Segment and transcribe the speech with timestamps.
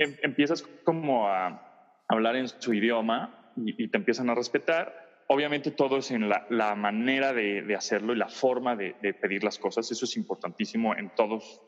[0.00, 5.24] em, empiezas como a hablar en su idioma y, te empiezan a respetar.
[5.28, 9.90] Obviamente todo es en la, manera de, hacerlo y la forma de, pedir las cosas.
[9.90, 11.62] Eso es importantísimo en todos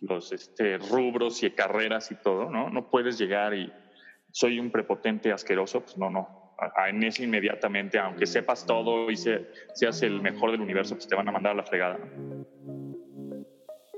[0.00, 2.70] los, este, rubros y carreras y todo, ¿no?
[2.70, 3.70] No puedes llegar y
[4.30, 6.40] soy un prepotente asqueroso, pues no, no
[6.88, 11.28] en ese inmediatamente, aunque sepas todo y seas el mejor del universo, pues te van
[11.28, 11.98] a mandar a la fregada.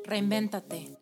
[0.04, 1.01] Reinvéntate.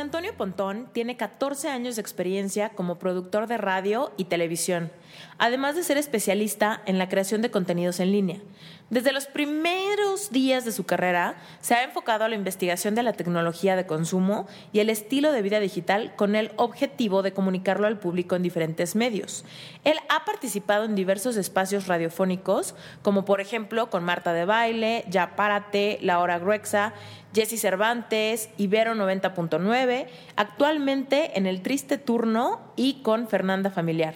[0.00, 4.90] Antonio Pontón tiene 14 años de experiencia como productor de radio y televisión,
[5.38, 8.40] además de ser especialista en la creación de contenidos en línea.
[8.88, 13.14] Desde los primeros días de su carrera, se ha enfocado a la investigación de la
[13.14, 17.98] tecnología de consumo y el estilo de vida digital con el objetivo de comunicarlo al
[17.98, 19.44] público en diferentes medios.
[19.82, 25.34] Él ha participado en diversos espacios radiofónicos, como por ejemplo con Marta de Baile, Ya
[25.34, 26.94] Párate, La Hora Gruexa,
[27.34, 34.14] Jesse Cervantes, Ibero 90.9, actualmente en El Triste Turno y con Fernanda Familiar.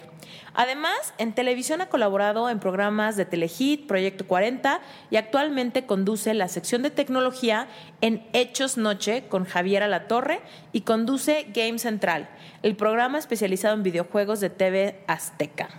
[0.53, 6.47] Además, en televisión ha colaborado en programas de Telehit, Proyecto 40 y actualmente conduce la
[6.47, 7.67] sección de tecnología
[8.01, 10.41] en Hechos Noche con Javier Alatorre
[10.73, 12.29] y conduce Game Central,
[12.63, 15.69] el programa especializado en videojuegos de TV Azteca.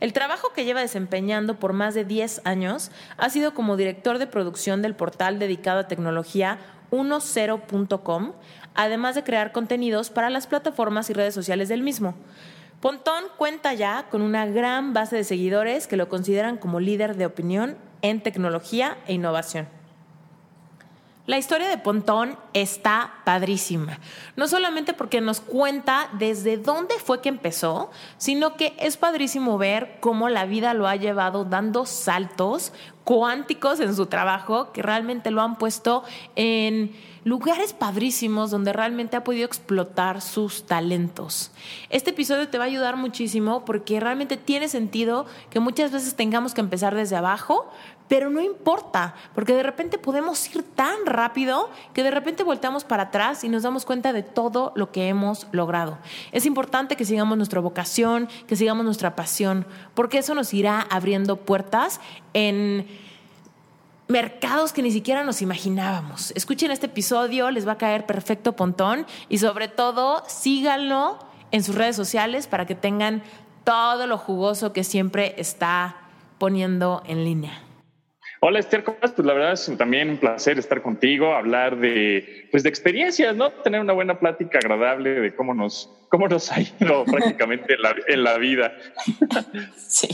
[0.00, 4.28] El trabajo que lleva desempeñando por más de 10 años ha sido como director de
[4.28, 6.58] producción del portal dedicado a tecnología
[6.90, 8.32] 10.com,
[8.74, 12.14] además de crear contenidos para las plataformas y redes sociales del mismo.
[12.80, 17.26] Pontón cuenta ya con una gran base de seguidores que lo consideran como líder de
[17.26, 19.68] opinión en tecnología e innovación.
[21.26, 23.98] La historia de Pontón está padrísima.
[24.34, 29.98] No solamente porque nos cuenta desde dónde fue que empezó, sino que es padrísimo ver
[30.00, 32.72] cómo la vida lo ha llevado dando saltos
[33.08, 36.04] cuánticos en su trabajo que realmente lo han puesto
[36.36, 36.92] en
[37.24, 41.50] lugares padrísimos donde realmente ha podido explotar sus talentos.
[41.88, 46.52] Este episodio te va a ayudar muchísimo porque realmente tiene sentido que muchas veces tengamos
[46.52, 47.70] que empezar desde abajo,
[48.08, 53.04] pero no importa, porque de repente podemos ir tan rápido que de repente volteamos para
[53.04, 55.98] atrás y nos damos cuenta de todo lo que hemos logrado.
[56.32, 61.36] Es importante que sigamos nuestra vocación, que sigamos nuestra pasión, porque eso nos irá abriendo
[61.36, 62.00] puertas
[62.32, 62.86] en
[64.08, 66.32] mercados que ni siquiera nos imaginábamos.
[66.34, 71.18] Escuchen este episodio, les va a caer perfecto pontón y sobre todo síganlo
[71.50, 73.22] en sus redes sociales para que tengan
[73.64, 75.96] todo lo jugoso que siempre está
[76.38, 77.67] poniendo en línea.
[78.40, 79.12] Hola Esther, ¿cómo estás?
[79.12, 83.50] Pues la verdad es también un placer estar contigo, hablar de, pues de experiencias, ¿no?
[83.50, 87.96] Tener una buena plática agradable de cómo nos, cómo nos ha ido prácticamente en, la,
[88.06, 88.72] en la vida.
[89.76, 90.08] Sí.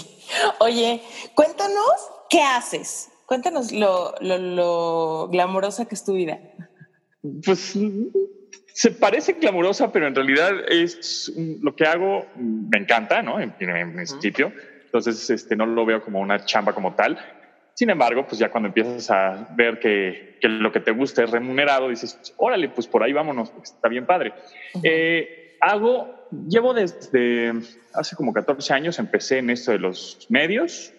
[0.58, 1.02] Oye,
[1.34, 3.10] cuéntanos qué haces.
[3.26, 6.38] Cuéntanos lo, lo, lo glamorosa que es tu vida.
[7.44, 7.76] Pues
[8.72, 13.38] se parece glamurosa, pero en realidad es lo que hago, me encanta, ¿no?
[13.38, 14.50] En, principio.
[14.86, 17.18] Entonces, este, no lo veo como una chamba como tal
[17.74, 21.88] sin embargo, pues ya cuando empiezas a ver que, lo que te gusta es remunerado,
[21.88, 24.32] dices, órale, pues por ahí vámonos, porque está bien padre.
[24.82, 27.52] Eh, hago, llevo desde
[27.92, 30.92] hace como 14 años, empecé en esto de los medios,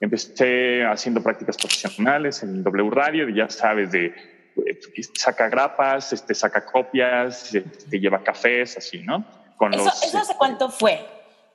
[0.00, 4.80] empecé haciendo prácticas profesionales en W Radio, y ya sabes, de eh,
[5.14, 9.24] saca grapas, este, saca copias, este, lleva cafés, así, ¿no?
[9.56, 11.06] Con ¿Eso, ¿Eso hace cuánto fue?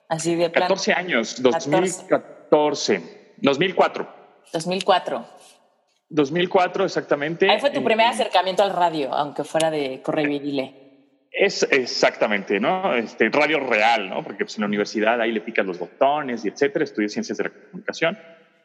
[0.09, 4.22] Así de 14 años, 2014, 2004.
[4.53, 5.25] 2004.
[6.09, 7.49] 2004, exactamente.
[7.49, 10.79] Ahí fue tu primer acercamiento al radio, aunque fuera de correvidile.
[11.31, 12.93] Es exactamente, ¿no?
[12.93, 14.23] Este, radio real, ¿no?
[14.23, 16.85] Porque pues, en la universidad ahí le picas los botones y etcétera.
[16.85, 18.17] Estudié ciencias de la comunicación.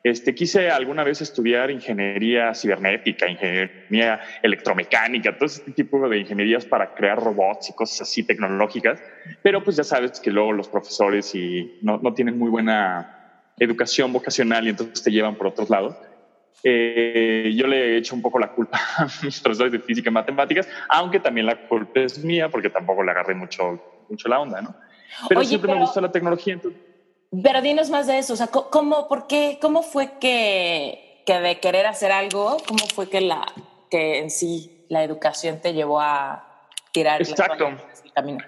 [0.05, 6.95] Este, quise alguna vez estudiar ingeniería cibernética, ingeniería electromecánica, todo ese tipo de ingenierías para
[6.95, 9.03] crear robots y cosas así tecnológicas.
[9.43, 13.18] Pero pues ya sabes que luego los profesores y no, no tienen muy buena
[13.61, 15.95] educación vocacional y entonces te llevan por otros lados.
[16.65, 20.13] eh, yo le he hecho un poco la culpa a mis profesores de física y
[20.13, 24.61] matemáticas, aunque también la culpa es mía porque tampoco le agarré mucho, mucho la onda,
[24.61, 24.75] ¿no?
[25.29, 26.55] Pero siempre me gustó la tecnología.
[26.55, 26.81] Entonces...
[27.43, 31.61] Pero dinos más de eso, o sea, ¿cómo, por qué, cómo fue que, que de
[31.61, 33.47] querer hacer algo, cómo fue que, la,
[33.91, 37.69] que en sí la educación te llevó a tirar Exacto.
[37.69, 38.39] el camino?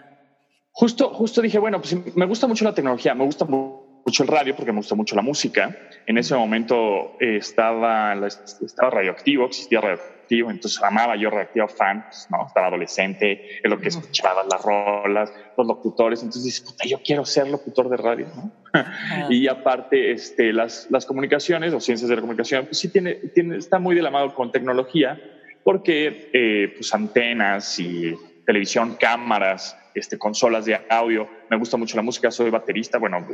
[0.73, 3.80] Justo, justo dije, bueno, pues me gusta mucho la tecnología, me gusta mucho
[4.19, 5.77] el radio porque me gusta mucho la música.
[6.07, 12.27] En ese momento eh, estaba, estaba radioactivo, existía radioactivo, entonces amaba yo radioactivo fan, pues,
[12.31, 12.47] ¿no?
[12.47, 17.25] Estaba adolescente, es lo que escuchaba, las rolas, los locutores, entonces dices, puta, yo quiero
[17.25, 18.53] ser locutor de radio, ¿no?
[19.31, 23.57] y aparte, este, las, las comunicaciones o ciencias de la comunicación, pues sí tiene, tiene,
[23.57, 25.21] está muy de la mano con tecnología,
[25.62, 28.15] porque eh, pues antenas y
[28.47, 31.29] televisión, cámaras, este, consolas de audio.
[31.49, 32.99] Me gusta mucho la música, soy baterista.
[32.99, 33.27] Bueno,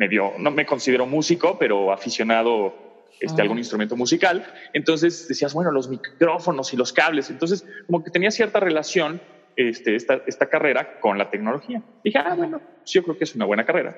[0.00, 2.74] medio, no me considero músico, pero aficionado
[3.20, 4.44] este, a algún instrumento musical.
[4.72, 7.28] Entonces decías, bueno, los micrófonos y los cables.
[7.28, 9.20] Entonces, como que tenía cierta relación
[9.56, 11.82] este, esta, esta carrera con la tecnología.
[12.02, 13.94] Dije, ah, bueno, sí, yo creo que es una buena carrera.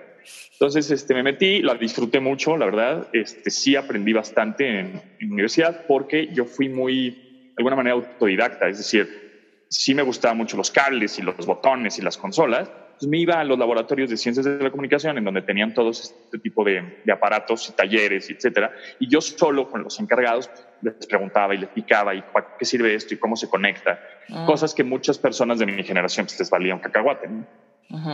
[0.54, 3.08] Entonces este, me metí, la disfruté mucho, la verdad.
[3.12, 8.68] Este, sí aprendí bastante en, en universidad porque yo fui muy, de alguna manera, autodidacta.
[8.68, 12.68] Es decir, sí me gustaban mucho los cables y los botones y las consolas,
[13.02, 16.02] pues me iba a los laboratorios de ciencias de la comunicación en donde tenían todos
[16.02, 18.72] este tipo de, aparatos y talleres, etcétera.
[19.00, 20.48] Y yo solo con los encargados
[20.82, 23.98] les preguntaba y les picaba y para qué sirve esto y cómo se conecta.
[24.30, 24.44] Ah.
[24.46, 27.28] Cosas que muchas personas de mi generación pues, les valían cacahuate.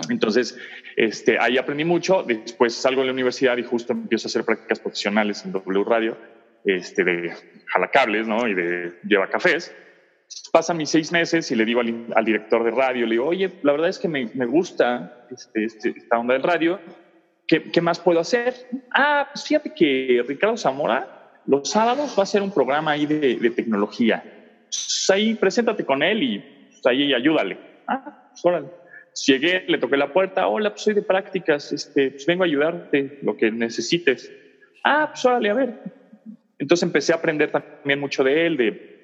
[0.09, 0.59] Entonces,
[0.97, 2.23] este, ahí aprendí mucho.
[2.23, 6.17] Después salgo de la universidad y justo empiezo a hacer prácticas profesionales en W Radio,
[6.65, 7.35] este, de
[7.67, 8.49] jalacables, ¿no?
[8.49, 9.71] Y de lleva cafés.
[10.53, 13.73] Pasan mis seis meses y le digo al, director de radio, le digo, oye, la
[13.73, 16.81] verdad es que me, gusta este, este, esta onda del radio,
[17.49, 18.55] ¿Qué, más puedo hacer?
[18.95, 23.51] Ah, pues fíjate que Ricardo Zamora los sábados va a hacer un programa ahí de,
[23.57, 24.23] tecnología.
[24.67, 27.59] Pues ahí preséntate con él y pues ahí ayúdale.
[27.87, 28.69] Ah, pues órale.
[29.27, 33.19] Llegué, le toqué la puerta, hola, pues soy de prácticas, este, pues vengo a ayudarte,
[33.23, 34.31] lo que necesites.
[34.85, 35.81] Ah, pues órale, a ver.
[36.59, 38.98] Entonces empecé a aprender también mucho de él, de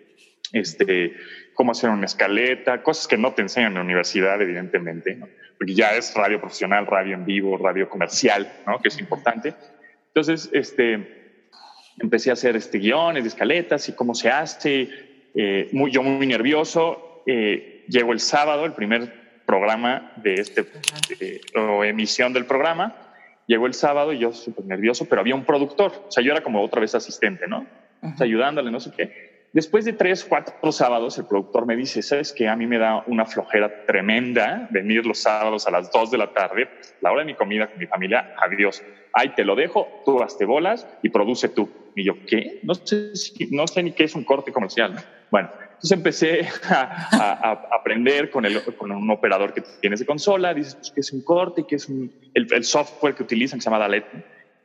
[0.55, 1.15] este,
[1.53, 5.19] cómo hacer una escaleta, cosas que no te enseñan en la universidad, evidentemente,
[5.59, 8.81] porque ya es radio profesional, radio en vivo, radio comercial, ¿no?
[8.81, 9.55] que es importante.
[10.09, 11.43] Entonces, este,
[11.99, 14.89] empecé a hacer este, guiones de escaletas y cómo se hace.
[15.35, 17.23] Eh, muy, yo muy nervioso.
[17.27, 20.65] Eh, llego el sábado, el primer programa de este,
[21.57, 22.97] o emisión del programa.
[23.47, 26.05] Llegó el sábado y yo súper nervioso, pero había un productor.
[26.09, 27.67] O sea, yo era como otra vez asistente, ¿no?
[28.21, 29.34] ayudándole, no sé qué.
[29.55, 33.05] Después de tres, cuatro sábados, el productor me dice, ¿sabes que A mí me da
[33.07, 36.69] una flojera tremenda venir los sábados a las dos de la tarde,
[37.01, 38.83] la hora de mi comida con mi familia, adiós.
[39.13, 41.71] Ahí te lo dejo, tú hazte bolas y produce tú.
[41.95, 42.59] Y yo, ¿qué?
[42.65, 43.13] No sé,
[43.53, 44.97] no sé ni qué es un corte comercial.
[45.31, 50.75] Bueno, entonces empecé a, aprender con, el, con un operador que tienes de consola, dices,
[50.75, 51.65] pues, ¿qué es un corte?
[51.65, 51.89] ¿Qué es
[52.35, 54.05] el, software que utilizan, se llama Dalet?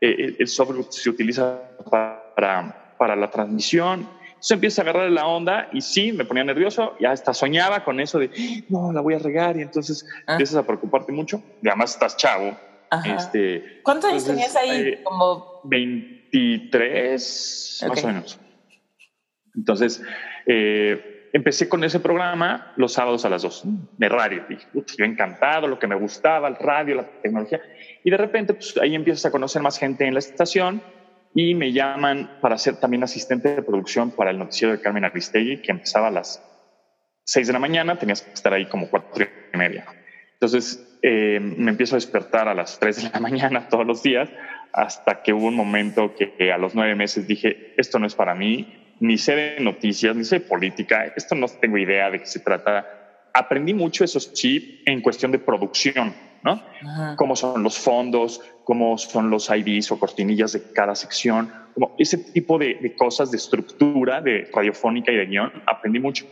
[0.01, 5.81] Eh, el software se utiliza para la transmisión entonces empieza a agarrar la onda y
[5.81, 9.57] sí, me ponía nervioso y hasta soñaba con eso de, no, la voy a regar
[9.57, 10.31] y entonces ah.
[10.31, 12.57] empiezas a preocuparte mucho y además estás chavo.
[13.05, 14.71] Este, ¿Cuántos años tenías ahí?
[14.71, 18.39] Eh, Como 23, más o menos.
[19.55, 20.01] Entonces,
[20.45, 23.63] eh, empecé con ese programa los sábados a las 2
[23.97, 24.45] de radio.
[24.47, 27.59] Dije, yo encantado, lo que me gustaba, el radio, la tecnología.
[28.05, 30.81] Y de repente, pues ahí empiezas a conocer más gente en la estación
[31.33, 35.61] y me llaman para ser también asistente de producción para el noticiero de Carmen Aristegui,
[35.61, 36.43] que empezaba a las
[37.25, 39.85] 6 de la mañana, tenías que estar ahí como cuatro y media.
[40.33, 44.29] Entonces eh, me empiezo a despertar a las 3 de la mañana todos los días,
[44.73, 48.35] hasta que hubo un momento que a los nueve meses dije, esto no es para
[48.35, 52.25] mí, ni sé de noticias, ni sé de política, esto no tengo idea de qué
[52.25, 52.85] se trata.
[53.33, 56.61] Aprendí mucho esos chips en cuestión de producción ¿no?
[57.15, 62.17] Cómo son los fondos, cómo son los IDs o cortinillas de cada sección, como ese
[62.17, 66.25] tipo de, cosas de estructura de radiofónica y de guion, aprendí mucho.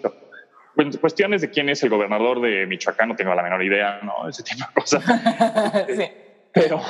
[1.02, 4.28] cuestiones de quién es el gobernador de Michoacán, no tengo la menor idea, ¿no?
[4.28, 5.04] Ese tipo de cosas.
[6.54, 6.82] Pero,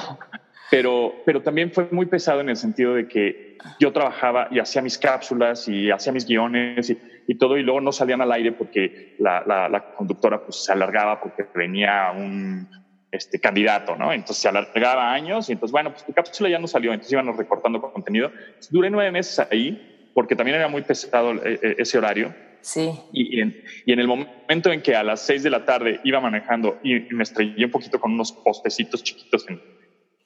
[0.71, 4.81] pero, pero también fue muy pesado en el sentido de que yo trabajaba y hacía
[4.81, 6.89] mis cápsulas y hacía mis guiones
[7.27, 11.19] y, todo, y luego no salían al aire porque la, la, conductora pues, se alargaba
[11.19, 12.69] porque venía un,
[13.11, 14.11] este candidato, ¿no?
[14.11, 17.37] Entonces se alargaba años y entonces, bueno, pues tu cápsula ya no salió, entonces íbamos
[17.37, 18.31] recortando contenido.
[18.69, 22.33] duré nueve meses ahí porque también era muy pesado eh, eh, ese horario.
[22.61, 22.91] Sí.
[23.13, 26.19] Y, en, y, en, el momento en que a las seis de la tarde iba
[26.19, 29.61] manejando y, me estrellé un poquito con unos postecitos chiquitos en,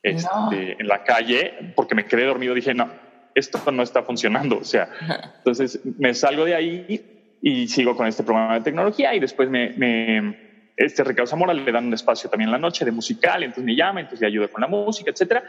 [0.01, 2.89] este, en la calle, porque me quedé dormido, dije, no,
[3.35, 4.57] esto no está funcionando.
[4.57, 4.89] O sea,
[5.37, 9.71] entonces me salgo de ahí y sigo con este programa de tecnología y después me,
[9.71, 13.63] me este Ricardo Zamora le dan un espacio también en la noche de musical, entonces
[13.63, 15.43] me llama, entonces le ayuda con la música, etcétera.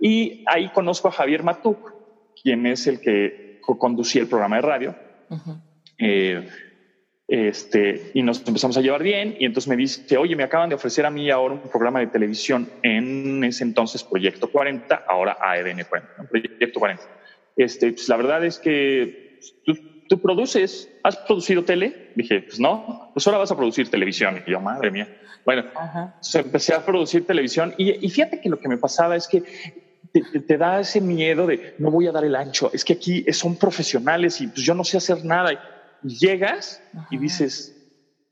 [0.00, 1.92] Y ahí conozco a Javier Matuk,
[2.42, 4.96] quien es el que conducía el programa de radio.
[5.98, 6.48] eh,
[7.32, 10.74] este, y nos empezamos a llevar bien y entonces me dice, oye, me acaban de
[10.74, 15.84] ofrecer a mí ahora un programa de televisión en ese entonces Proyecto 40, ahora AEDN
[15.88, 17.02] 40, Proyecto 40.
[17.56, 19.74] Este, pues la verdad es que tú,
[20.10, 22.10] tú, produces, ¿has producido tele?
[22.16, 24.42] Dije, pues no, pues ahora vas a producir televisión.
[24.44, 25.08] Y yo, madre mía.
[25.44, 25.64] Bueno,
[26.34, 29.40] empecé a producir televisión y, y, fíjate que lo que me pasaba es que
[30.12, 32.94] te, te, te, da ese miedo de no voy a dar el ancho, es que
[32.94, 35.52] aquí son profesionales y pues yo no sé hacer nada
[36.02, 37.06] llegas Ajá.
[37.10, 37.74] y dices,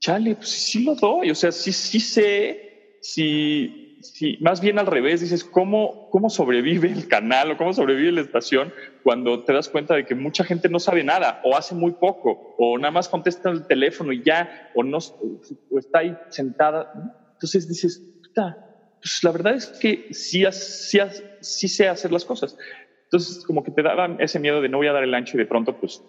[0.00, 4.86] chale, pues sí lo doy, o sea, sí, sí sé, sí, sí, más bien al
[4.86, 9.68] revés, dices, ¿cómo, ¿cómo sobrevive el canal o cómo sobrevive la estación cuando te das
[9.68, 13.08] cuenta de que mucha gente no sabe nada o hace muy poco o nada más
[13.08, 16.92] contesta el teléfono y ya, o, no, o está ahí sentada?
[17.32, 18.56] Entonces dices, puta,
[19.00, 20.98] pues la verdad es que sí, sí,
[21.40, 22.56] sí sé hacer las cosas.
[23.04, 25.38] Entonces, como que te daban ese miedo de no voy a dar el ancho y
[25.38, 26.02] de pronto, pues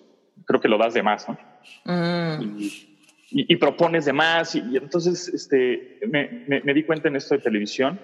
[0.46, 1.38] creo que lo das de más, ¿no?
[1.86, 2.60] Mm.
[2.60, 2.99] Y,
[3.32, 4.56] y, y, propones de más.
[4.56, 8.00] Y, y entonces este, me, me, me, di cuenta en esto de televisión,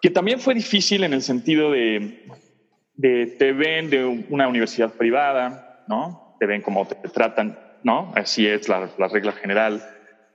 [0.00, 2.24] que también fue difícil en el sentido de,
[2.94, 6.36] de te ven de una universidad privada, ¿no?
[6.38, 8.12] Te ven como te, te tratan, ¿no?
[8.16, 9.82] Así es la, la, regla general.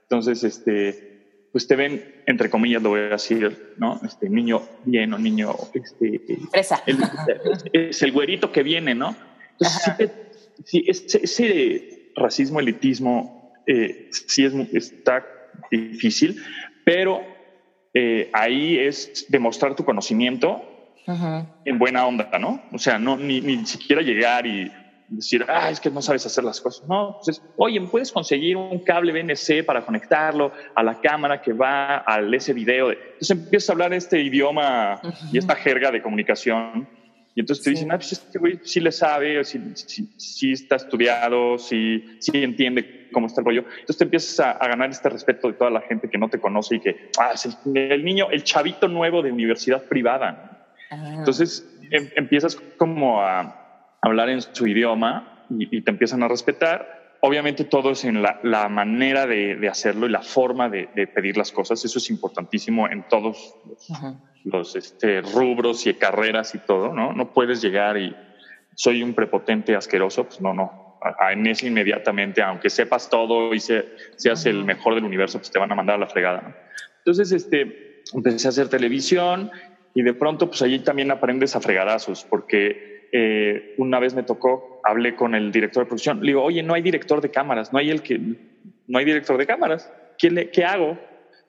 [0.02, 4.00] Entonces, este, pues te ven, entre comillas, lo voy a decir, ¿no?
[4.04, 6.20] Este niño bien o niño, este,
[6.50, 6.82] Fresa.
[6.86, 6.98] El,
[7.72, 9.14] es el güerito que viene, ¿no?
[9.52, 10.10] Entonces,
[10.64, 15.26] sí, ese, ese, racismo, elitismo, eh, sí es, está
[15.70, 16.42] difícil,
[16.84, 17.20] pero
[17.92, 20.62] eh, ahí es demostrar tu conocimiento
[21.06, 21.46] uh -huh.
[21.64, 22.62] en buena onda, ¿no?
[22.72, 24.70] O sea, no ni, ni siquiera llegar y
[25.08, 26.88] decir, ah, es que no sabes hacer las cosas.
[26.88, 31.52] No, pues es, oye, ¿puedes conseguir un cable BNC para conectarlo a la cámara que
[31.52, 32.90] va al ese video?
[32.90, 35.28] Entonces empiezas a hablar este idioma uh -huh.
[35.32, 36.88] y esta jerga de comunicación
[37.36, 40.76] y entonces te dicen, ah, pues este güey sí le sabe, sí, sí, sí, está
[40.76, 43.64] estudiado, sí, sí entiende cómo está el rollo.
[43.70, 46.38] Entonces te empiezas a, a, ganar este respeto de toda la gente que no te
[46.38, 50.68] conoce y que, ah, es el, el niño, el chavito nuevo de universidad privada.
[50.90, 51.14] Ah.
[51.18, 57.16] Entonces em, empiezas como a hablar en su idioma y, y, te empiezan a respetar.
[57.20, 61.06] Obviamente todo es en la, la manera de, de, hacerlo y la forma de, de,
[61.06, 61.82] pedir las cosas.
[61.82, 63.54] Eso es importantísimo en todos
[64.44, 67.14] los este, rubros y carreras y todo, ¿no?
[67.14, 68.14] No puedes llegar y
[68.74, 70.83] soy un prepotente asqueroso, pues no, no.
[71.30, 73.84] En ese inmediatamente, aunque sepas todo y se,
[74.16, 76.40] seas el mejor del universo, pues te van a mandar a la fregada.
[76.40, 76.54] ¿no?
[76.98, 79.50] Entonces, este, empecé a hacer televisión
[79.94, 84.80] y de pronto, pues allí también aprendes a fregadazos, porque eh, una vez me tocó,
[84.84, 87.78] hablé con el director de producción, le digo, oye, no hay director de cámaras, no
[87.78, 88.18] hay el que,
[88.86, 90.98] no hay director de cámaras, ¿qué, le, qué hago?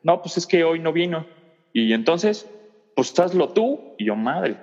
[0.03, 1.25] No, pues es que hoy no vino.
[1.73, 2.47] Y entonces,
[2.95, 3.95] pues hazlo tú.
[3.97, 4.55] Y yo, madre.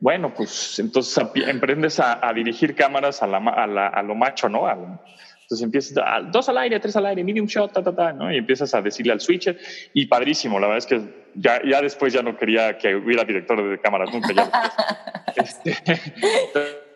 [0.00, 4.48] Bueno, pues entonces emprendes a, a dirigir cámaras a, la, a, la, a, lo macho,
[4.48, 4.66] ¿no?
[4.66, 5.00] Lo,
[5.44, 8.32] entonces empiezas a, dos al aire, tres al aire, medium shot, ta, ta, ta, ¿no?
[8.32, 9.58] Y empiezas a decirle al switcher
[9.92, 10.58] y padrísimo.
[10.58, 14.12] La verdad es que ya, ya después ya no quería que hubiera director de cámaras
[14.12, 14.32] nunca.
[14.32, 14.50] Ya
[15.36, 15.76] este,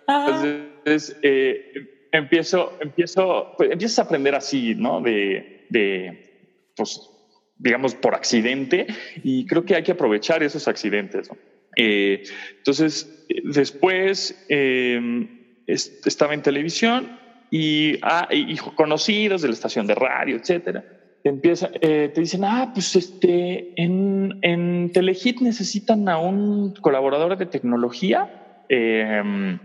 [0.06, 5.02] entonces, eh, empiezo, empiezo, pues, empiezas a aprender así, ¿no?
[5.02, 7.10] De, de pues,
[7.58, 8.86] digamos, por accidente
[9.22, 11.28] y creo que hay que aprovechar esos accidentes.
[11.28, 11.36] ¿no?
[11.76, 12.22] Eh,
[12.56, 15.00] entonces, después eh,
[15.66, 17.18] estaba en televisión
[17.50, 20.84] y, ah, y, conocidos de la estación de radio, etcétera.
[21.22, 27.36] Te, empieza, eh, te dicen, ah, pues este, en, en Telehit necesitan a un colaborador
[27.36, 29.58] de tecnología eh,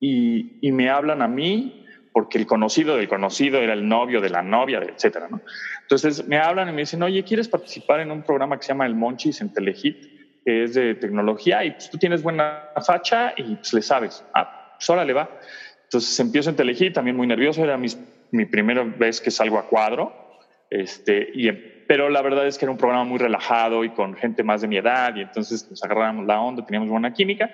[0.00, 4.30] y, y me hablan a mí porque el conocido del conocido era el novio de
[4.30, 5.42] la novia, etcétera, ¿no?
[5.82, 8.86] Entonces me hablan y me dicen, oye, ¿quieres participar en un programa que se llama
[8.86, 10.15] El Monchis en Telehit,
[10.46, 14.24] que es de tecnología y pues tú tienes buena facha y pues le sabes.
[14.32, 15.28] Ah, pues órale, va.
[15.82, 20.14] Entonces empiezo en Telehit, también muy nervioso, era mi, primera vez que salgo a cuadro,
[20.70, 21.50] este, y,
[21.88, 24.68] pero la verdad es que era un programa muy relajado y con gente más de
[24.68, 27.50] mi edad y entonces nos agarrábamos la onda, teníamos buena química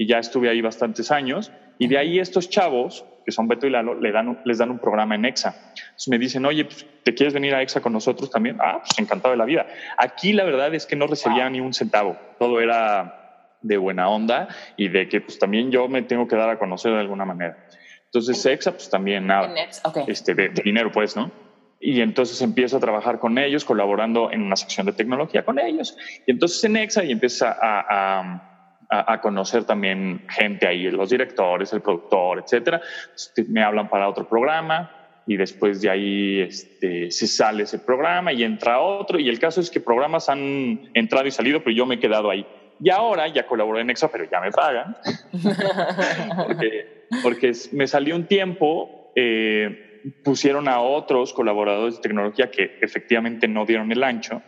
[0.00, 3.70] y ya estuve ahí bastantes años y de ahí estos chavos que son Beto y
[3.70, 5.54] Lalo, le dan, les dan un programa en EXA.
[5.74, 8.56] Entonces me dicen, oye, pues, ¿te quieres venir a EXA con nosotros también?
[8.60, 9.66] Ah, pues encantado de la vida.
[9.98, 11.52] Aquí la verdad es que no recibía wow.
[11.52, 12.16] ni un centavo.
[12.38, 16.48] Todo era de buena onda y de que pues también yo me tengo que dar
[16.48, 17.58] a conocer de alguna manera.
[18.06, 19.54] Entonces EXA pues también nada,
[19.84, 20.04] okay.
[20.06, 21.30] este, de, de dinero pues, ¿no?
[21.78, 25.94] Y entonces empiezo a trabajar con ellos, colaborando en una sección de tecnología con ellos.
[26.26, 28.49] Y entonces en EXA y empieza a, a
[28.90, 32.80] a, conocer también gente ahí, los directores, el productor, etcétera.
[33.14, 34.90] Este, me hablan para otro programa
[35.26, 39.20] y después de ahí este, se sale ese programa y entra otro.
[39.20, 42.30] Y el caso es que programas han entrado y salido, pero yo me he quedado
[42.30, 42.44] ahí.
[42.82, 44.96] Y ahora ya colaboré en Exo, pero ya me pagan.
[46.46, 53.46] porque, porque, me salió un tiempo, eh, pusieron a otros colaboradores de tecnología que efectivamente
[53.46, 54.42] no dieron el ancho.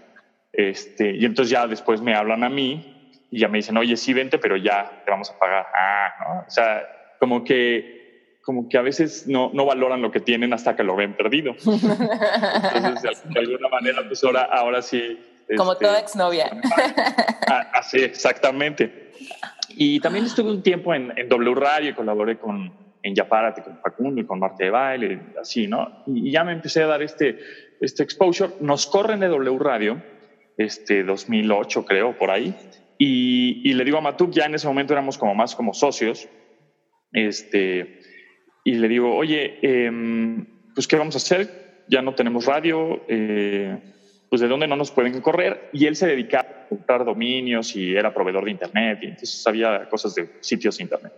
[0.53, 2.92] Este, y entonces ya después me hablan a mí
[3.33, 5.67] y ya me dicen, oye, sí, vente, pero ya te vamos a pagar.
[5.75, 6.45] Ah, ¿no?
[6.47, 6.87] O sea,
[7.19, 10.95] como que, como que a veces no, no valoran lo que tienen hasta que lo
[10.97, 11.53] ven perdido.
[12.75, 15.19] Entonces, de alguna manera, pues ahora, ahora sí.
[15.57, 16.51] Como este, toda exnovia.
[17.73, 19.13] Así, ah, exactamente.
[19.71, 22.71] Y también estuve un tiempo en, en W Radio y colaboré con,
[23.03, 26.03] en Yapárate con Facundo y con Marte de Baile, así, ¿no?
[26.07, 27.39] Y, y, ya me empecé a dar este,
[27.81, 28.53] este exposure.
[28.61, 30.03] Nos corren de W Radio,
[30.59, 32.55] este 2008 creo, por ahí,
[32.99, 36.29] y, le digo a Matuk, ya en ese momento éramos como más como socios,
[37.13, 38.01] este,
[38.65, 41.85] y le digo, oye, em, pues ¿qué vamos a hacer?
[41.89, 43.77] Ya no tenemos radio, eh,
[44.31, 45.69] pues ¿de dónde no nos pueden correr?
[45.73, 49.89] Y él se dedicaba a comprar dominios y era proveedor de Internet, y entonces sabía
[49.91, 51.13] cosas de sitios de Internet.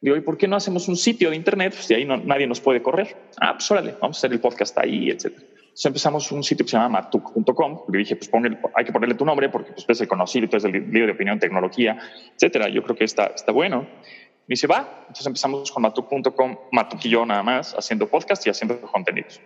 [0.00, 1.72] Digo, ¿y por qué no hacemos un sitio de Internet?
[1.74, 3.16] Pues de ahí nadie nos puede correr.
[3.40, 5.44] Ah, pues órale, vamos a hacer el podcast ahí, etcétera.
[5.76, 7.82] Entonces empezamos un sitio que se llama matuk.com.
[7.92, 8.30] Le dije, pues
[8.74, 11.12] hay que ponerle tu nombre porque pues, es el conocido, tú eres el líder de
[11.12, 11.98] opinión, tecnología,
[12.34, 12.70] etcétera.
[12.70, 13.82] Yo creo que está, está bueno.
[13.82, 15.00] Me dice, va.
[15.00, 19.38] Entonces empezamos con matuk.com, Matuk y yo nada más, haciendo podcast y haciendo contenidos.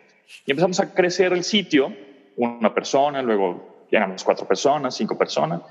[0.47, 1.93] Y empezamos a crecer el sitio,
[2.37, 5.63] una persona, luego llegamos cuatro personas, cinco personas.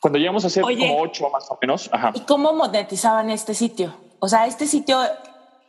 [0.00, 1.90] Cuando llegamos a ser como ocho más o menos.
[1.92, 2.12] Ajá.
[2.14, 3.94] ¿Y cómo monetizaban este sitio?
[4.18, 4.98] O sea, este sitio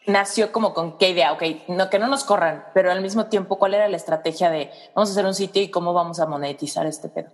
[0.08, 3.58] nació como con qué idea, ok, no, que no nos corran, pero al mismo tiempo,
[3.58, 6.86] ¿cuál era la estrategia de vamos a hacer un sitio y cómo vamos a monetizar
[6.86, 7.30] este pedo?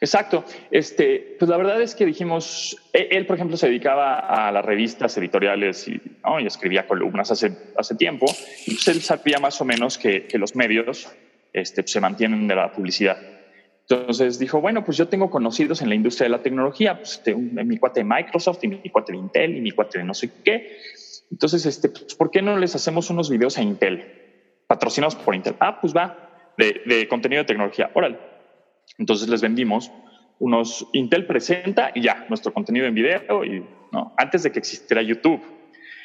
[0.00, 0.44] Exacto.
[0.70, 4.64] Este, pues la verdad es que dijimos, e, él, por ejemplo, se dedicaba a las
[4.64, 6.00] revistas editoriales y,
[6.46, 8.26] escribía columnas hace, hace tiempo.
[8.66, 11.08] Y pues él sabía más o menos que, que los medios
[11.52, 13.18] este, se mantienen de la publicidad.
[13.88, 17.76] Entonces dijo, bueno, pues yo tengo conocidos en la industria de la tecnología, pues mi
[17.76, 20.78] cuate de Microsoft y mi cuate de Intel y mi cuate de no sé qué.
[21.30, 24.62] Entonces, este, pues, ¿por qué no les hacemos unos videos a Intel?
[24.66, 25.56] Patrocinados por Intel.
[25.60, 27.90] Ah, pues va, de, contenido de tecnología.
[27.94, 28.18] Órale.
[28.98, 29.90] Entonces les vendimos
[30.38, 35.02] unos Intel presenta y ya, nuestro contenido en video y no, antes de que existiera
[35.02, 35.40] YouTube.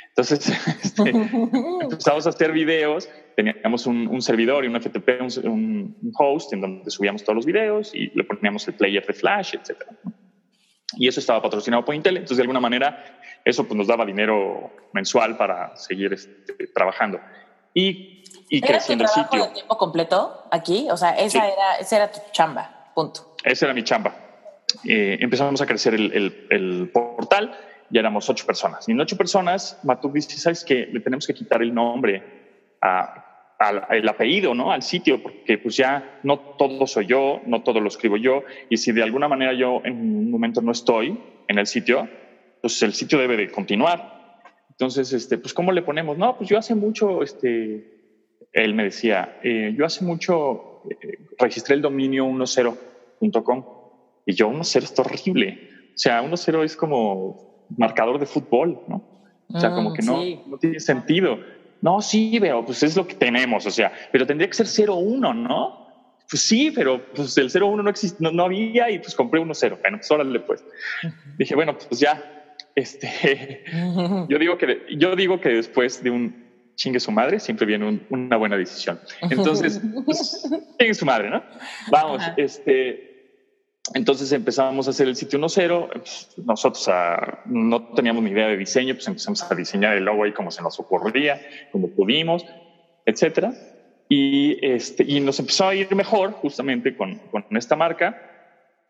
[0.09, 0.49] Entonces
[0.83, 6.61] este, empezamos a hacer videos, teníamos un, servidor y un FTP, un, un, host en
[6.61, 9.83] donde subíamos todos los videos y le poníamos el player de Flash, etc.
[10.93, 14.71] Y eso estaba patrocinado por Intel, entonces de alguna manera eso pues, nos daba dinero
[14.93, 17.19] mensual para seguir este, trabajando.
[17.74, 19.45] Y, y creciendo el sitio.
[19.45, 20.88] de tiempo completo aquí?
[20.89, 23.36] O sea, esa, era, esa era tu chamba, punto.
[23.43, 24.15] Esa era mi chamba.
[24.84, 27.56] Eh, empezamos a crecer el, el, portal,
[27.89, 28.88] ya éramos ocho personas.
[28.89, 30.88] Y en ocho personas, Matuk dice, ¿sabes qué?
[30.91, 32.24] Le tenemos que quitar el nombre
[32.82, 33.24] a,
[33.58, 34.72] al apellido, ¿no?
[34.72, 38.78] Al sitio, porque pues ya no todo soy yo, no todo lo escribo yo, y
[38.78, 42.08] si de alguna manera yo en un momento no estoy en el sitio,
[42.62, 44.15] pues el sitio debe de continuar.
[44.72, 46.18] Entonces, este, pues, ¿cómo le ponemos?
[46.18, 47.96] No, pues yo hace mucho, este,
[48.52, 53.65] él me decía, eh, yo hace mucho eh, registré el dominio 10.com
[54.26, 55.70] y yo 10 está horrible.
[55.94, 59.15] O sea, 10 es como marcador de fútbol, ¿no?
[59.48, 61.38] O sea, como mm, que no, no tiene sentido.
[61.86, 65.36] No, sí, pero pues es lo que tenemos, o sea, pero tendría que ser 0.1,
[65.36, 65.86] ¿no?
[66.28, 69.80] Pues sí, pero pues el 0.1 no, existe, no, había y pues compré 1.0.
[69.82, 70.65] Bueno, pues órale, pues.
[71.38, 73.65] Dije, bueno, pues ya, este,
[74.30, 76.43] yo digo que, yo digo que después de un
[76.76, 79.00] chingue su madre, siempre viene una buena decisión.
[79.21, 81.43] Entonces, pues, chingue su madre, ¿no?
[81.91, 83.14] Vamos, este,
[83.93, 85.89] entonces empezamos a hacer el sitio 1.0.
[85.91, 90.24] Pues, nosotros ah, no teníamos ni idea de diseño, pues empezamos a diseñar el logo
[90.24, 91.39] ahí como se nos ocurría,
[91.71, 92.45] como pudimos,
[93.06, 93.54] etcétera.
[94.10, 98.21] Y, este, y nos empezó a ir mejor justamente con, con esta marca,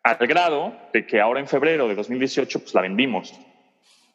[0.03, 3.33] al grado de que ahora en febrero de 2018 pues la vendimos.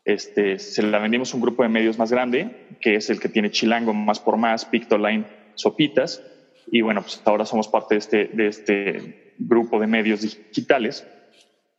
[0.05, 3.29] Este, se la vendimos a un grupo de medios más grande, que es el que
[3.29, 6.23] tiene Chilango más por más, Pictoline, Sopitas.
[6.71, 11.07] Y bueno, pues ahora somos parte de este, de este grupo de medios digitales.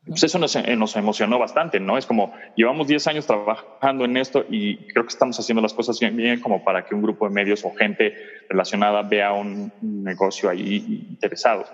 [0.05, 1.97] Pues eso nos, eh, nos, emocionó bastante, ¿no?
[1.97, 5.99] Es como, llevamos 10 años trabajando en esto y creo que estamos haciendo las cosas
[5.99, 8.15] bien, bien como para que un grupo de medios o gente
[8.49, 11.65] relacionada vea un, negocio ahí interesado.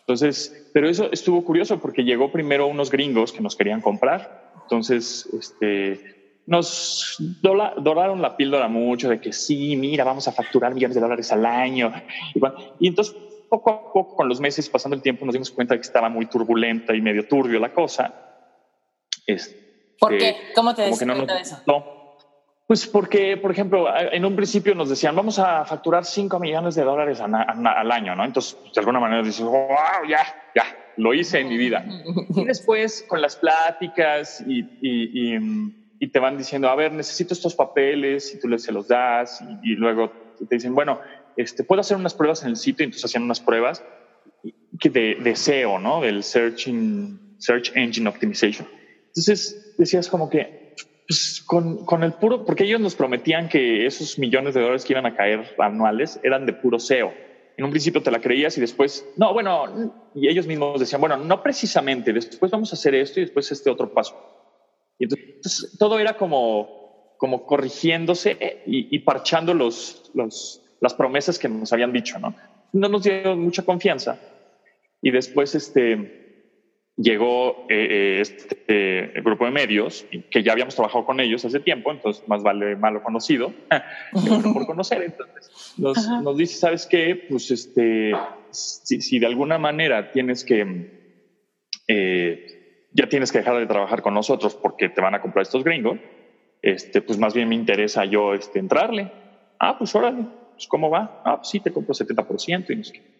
[0.00, 5.26] Entonces, pero eso estuvo curioso porque llegó primero unos gringos que nos querían comprar entonces,
[5.32, 6.17] este,
[6.48, 11.30] nos doraron la píldora mucho de que sí, mira, vamos a facturar millones de dólares
[11.30, 11.92] al año.
[12.80, 13.14] Y, entonces,
[13.50, 16.08] poco a poco, con los meses, pasando el tiempo, nos dimos cuenta de que estaba
[16.08, 18.14] muy turbulenta y medio turbio la cosa.
[20.00, 20.36] ¿Por qué?
[20.54, 21.58] ¿Cómo te des cuenta de eso?
[21.66, 21.98] No,
[22.68, 26.82] pues porque, por ejemplo, en un principio nos decían, vamos a facturar 5 millones de
[26.82, 28.26] dólares al año, ¿no?
[28.26, 30.20] Entonces, de alguna manera dices, wow, ya,
[30.54, 30.64] ya,
[30.98, 31.84] lo hice en mi vida.
[32.36, 35.38] Y después, con las pláticas y, y,
[36.06, 39.74] te van diciendo, a ver, necesito estos papeles, y tú les se los das, y,
[39.74, 40.12] luego
[40.48, 41.00] te dicen, bueno,
[41.36, 43.84] este, puedo hacer unas pruebas en el sitio, y entonces hacían unas pruebas
[44.72, 46.00] de, de SEO, ¿no?
[46.00, 48.68] Del Search Engine Optimization.
[49.08, 50.74] Entonces, decías como que,
[51.08, 54.92] pues con, con, el puro, porque ellos nos prometían que esos millones de dólares que
[54.92, 57.12] iban a caer anuales eran de puro SEO.
[57.56, 61.16] En un principio te la creías y después, no, bueno, y ellos mismos decían, bueno,
[61.16, 64.37] no precisamente, después vamos a hacer esto y después este otro paso.
[64.98, 71.72] Y entonces, todo era como, como corrigiéndose y, parchando los, los, las promesas que nos
[71.72, 72.34] habían dicho, ¿no?
[72.72, 74.18] No nos dio mucha confianza.
[75.00, 76.18] Y después, este,
[76.98, 81.92] llegó eh, eh, este grupo de medios que ya habíamos trabajado con ellos hace tiempo,
[81.92, 85.02] entonces más vale malo conocido que bueno por conocer.
[85.02, 87.26] Entonces nos, dice, ¿sabes qué?
[87.28, 88.12] Pues este,
[88.50, 91.12] si, de alguna manera tienes que,
[91.86, 92.57] eh,
[92.92, 95.98] ya tienes que dejar de trabajar con nosotros porque te van a comprar estos gringos,
[96.62, 99.12] este, pues más bien me interesa yo este, entrarle.
[99.58, 101.22] Ah, pues órale, pues ¿cómo va?
[101.24, 103.18] Ah, pues sí, te compro 70% y no sé qué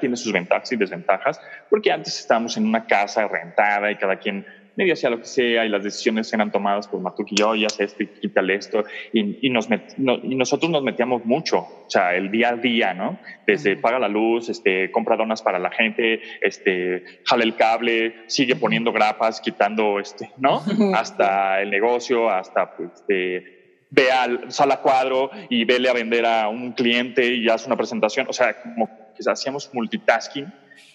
[0.00, 4.46] tiene sus ventajas y desventajas, porque antes estábamos en una casa rentada y cada quien
[4.76, 7.64] medio hacía lo que sea y las decisiones eran tomadas por Matuk y yo, y
[7.64, 12.30] hace esto y quítale esto, y, nos y nosotros nos metíamos mucho, o sea, el
[12.30, 13.18] día a día, ¿no?
[13.46, 18.56] Desde paga la luz, este, compra donas para la gente, este, jale el cable, sigue
[18.56, 20.62] poniendo grapas, quitando, este, ¿no?
[20.94, 26.48] Hasta el negocio, hasta, pues, este, ve al sala cuadro y vele a vender a
[26.48, 30.50] un cliente y hace una presentación, o sea, como que hacíamos multitasking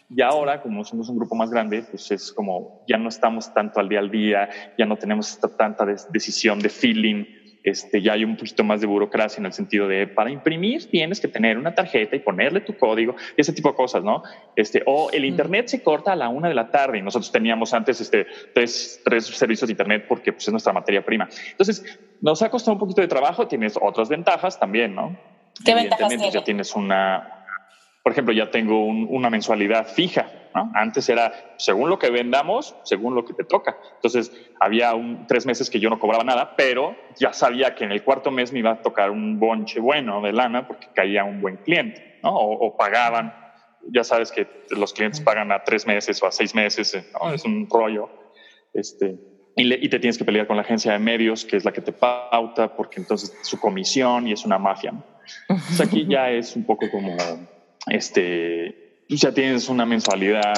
[0.10, 3.80] y ahora, como somos un grupo más grande, pues es como ya no estamos tanto
[3.80, 7.26] al día al día, ya no tenemos esta, tanta decisión de feeling,
[7.64, 11.20] este, ya hay un poquito más de burocracia en el sentido de para imprimir tienes
[11.20, 14.24] que tener una tarjeta y ponerle tu código y ese tipo de cosas, ¿no?
[14.56, 17.74] Este, o el internet se corta a la una de la tarde y nosotros teníamos
[17.74, 21.28] antes este, tres, tres servicios de internet porque pues, es nuestra materia prima.
[21.52, 25.18] Entonces, nos ha costado un poquito de trabajo, tienes otras ventajas también, ¿no?
[25.66, 27.37] ¿Qué ventajas ya tienes una,
[28.08, 30.32] por ejemplo, ya tengo una mensualidad fija.
[30.74, 33.76] Antes era según lo que vendamos, según lo que te toca.
[33.96, 37.92] Entonces, había un, tres meses que yo no cobraba nada, pero ya sabía que en
[37.92, 41.42] el cuarto mes me iba a tocar un bonche bueno de lana porque caía un
[41.42, 42.34] buen cliente, ¿no?
[42.34, 43.34] o, pagaban.
[43.92, 47.34] Ya sabes que los clientes pagan a tres meses o a seis meses, ¿no?
[47.34, 48.10] es un rollo.
[48.74, 49.18] Este,
[49.58, 51.92] y, te tienes que pelear con la agencia de medios, que es la que te
[51.92, 54.94] pauta, porque entonces su comisión y es una mafia.
[55.50, 57.18] Entonces aquí ya es un poco como
[57.90, 60.54] este, ya tienes una mensualidad,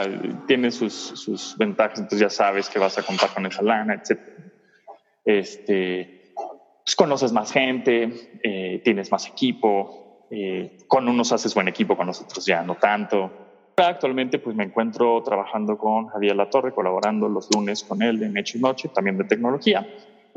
[0.48, 4.20] tienes sus, sus, ventajas, entonces ya sabes que vas a contar con esa lana, etc.
[5.24, 6.34] Este,
[6.84, 12.08] pues conoces más gente, eh, tienes más equipo, eh, con unos haces buen equipo, con
[12.08, 13.32] nosotros ya no tanto.
[13.78, 18.58] Actualmente pues me encuentro trabajando con Javier Latorre, colaborando los lunes con él de Noche
[18.58, 19.88] y Noche, también de tecnología,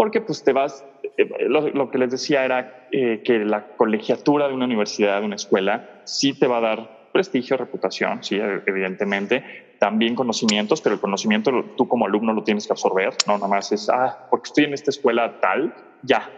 [0.03, 0.85] porque pues te vas,
[1.17, 5.37] eh, lo, lo, que les decía era que la colegiatura de una universidad, de una
[5.37, 11.53] escuela, sí te va a dar prestigio, reputación, sí, evidentemente, también conocimientos, pero el conocimiento
[11.77, 14.75] tú como alumno lo tienes que absorber, no nada más es, ah, porque estoy en
[14.75, 16.29] esta escuela tal, ya,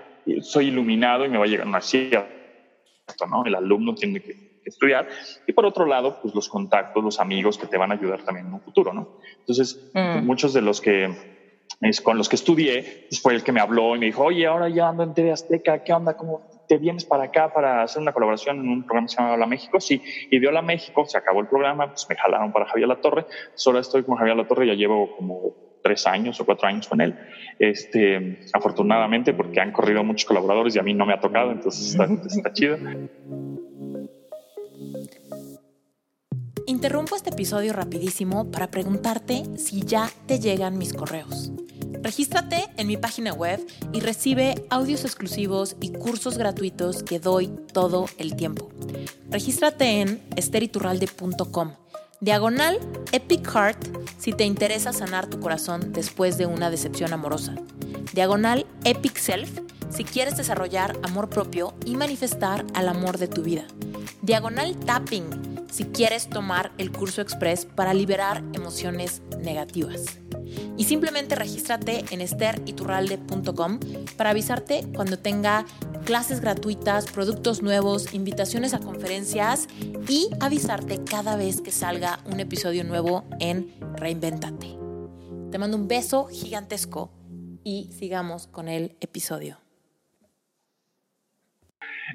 [0.42, 2.26] soy iluminado y me va a llegar una cierta,
[3.30, 3.46] ¿no?
[3.46, 5.08] El alumno tiene que, estudiar.
[5.46, 8.46] Y por otro lado, pues los contactos, los amigos que te van a ayudar también
[8.46, 9.20] en un futuro, ¿no?
[9.40, 10.26] Entonces, mm.
[10.26, 11.33] muchos de los que
[11.80, 14.46] es con los que estudié, pues fue el que me habló y me dijo, oye,
[14.46, 16.16] ahora ya ando en TV Azteca, ¿qué onda?
[16.16, 19.34] ¿Cómo te vienes para acá para hacer una colaboración en un programa que se llama
[19.34, 19.80] Hola México?
[19.80, 23.00] Sí, y de Hola México se acabó el programa, pues me jalaron para Javier La
[23.00, 23.26] Torre.
[23.66, 27.00] Ahora estoy con Javier La Torre, ya llevo como tres años o cuatro años con
[27.00, 27.14] él.
[27.58, 31.96] Este, afortunadamente, porque han corrido muchos colaboradores y a mí no me ha tocado, entonces
[32.26, 32.78] está chido.
[36.84, 41.50] Interrumpo este episodio rapidísimo para preguntarte si ya te llegan mis correos.
[42.02, 43.58] Regístrate en mi página web
[43.94, 48.68] y recibe audios exclusivos y cursos gratuitos que doy todo el tiempo.
[49.30, 51.72] Regístrate en esteriturralde.com.
[52.20, 52.78] Diagonal
[53.12, 57.54] Epic Heart si te interesa sanar tu corazón después de una decepción amorosa.
[58.12, 63.64] Diagonal Epic Self si quieres desarrollar amor propio y manifestar al amor de tu vida.
[64.20, 70.20] Diagonal Tapping si quieres tomar el curso express para liberar emociones negativas
[70.76, 73.80] y simplemente regístrate en esteriturralde.com
[74.16, 75.64] para avisarte cuando tenga
[76.04, 79.66] clases gratuitas, productos nuevos, invitaciones a conferencias
[80.08, 84.78] y avisarte cada vez que salga un episodio nuevo en Reinventate.
[85.50, 87.10] Te mando un beso gigantesco
[87.64, 89.58] y sigamos con el episodio.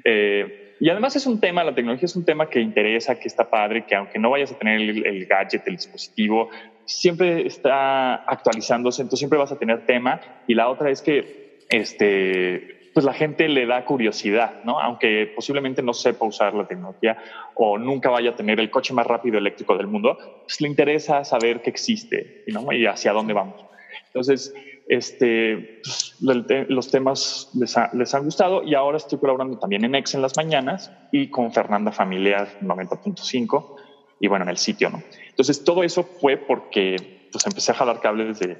[0.06, 3.50] Eh, y además es un tema, la tecnología es un tema que interesa, que está
[3.50, 6.48] padre, que aunque no vayas a tener el, gadget, el dispositivo,
[6.86, 10.22] siempre está actualizándose, entonces siempre vas a tener tema.
[10.46, 14.80] Y la otra es que este, pues la gente le da curiosidad, ¿no?
[14.80, 17.18] Aunque posiblemente no sepa usar la tecnología
[17.54, 21.24] o nunca vaya a tener el coche más rápido eléctrico del mundo, pues le interesa
[21.24, 22.72] saber que existe ¿no?
[22.72, 23.66] y hacia dónde vamos.
[24.06, 24.54] Entonces,
[24.90, 30.22] este, pues, los temas les, han gustado y ahora estoy colaborando también en Ex en
[30.22, 33.76] las mañanas y con Fernanda Familiar 90.5
[34.18, 35.00] y bueno, en el sitio, ¿no?
[35.28, 38.58] Entonces todo eso fue porque pues empecé a jalar cables de,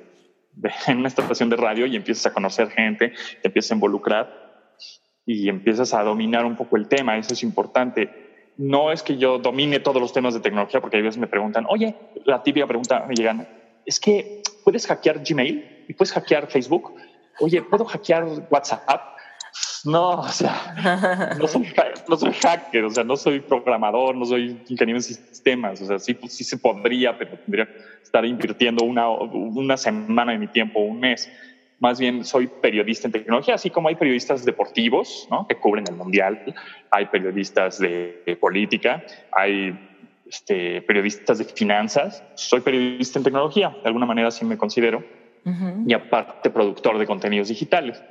[0.87, 3.12] en una estación de radio y empiezas a conocer gente,
[3.43, 4.77] te empiezas a involucrar
[5.27, 8.53] y empiezas a dominar un poco el tema, eso es importante.
[8.57, 11.66] No es que yo domine todos los temas de tecnología, porque a veces me preguntan,
[11.69, 13.49] oye, la típica pregunta me llegan,
[13.85, 16.94] es que puedes hackear Gmail y puedes hackear Facebook.
[17.40, 19.11] Oye, ¿puedo hackear WhatsApp?
[19.85, 21.73] No, o sea, no soy,
[22.09, 25.99] no soy hacker, o sea, no soy programador, no soy ingeniero en sistemas, o sea,
[25.99, 30.81] sí, sí se podría, pero tendría que estar invirtiendo una, una semana de mi tiempo,
[30.81, 31.31] un mes.
[31.79, 35.46] Más bien soy periodista en tecnología, así como hay periodistas deportivos ¿no?
[35.49, 36.55] que cubren el mundial,
[36.90, 39.89] hay periodistas de, política, hay
[40.31, 42.23] este, periodistas de finanzas.
[42.35, 45.05] Soy periodista en tecnología, de alguna manera sí me considero
[45.87, 48.03] y aparte productor de contenidos digitales.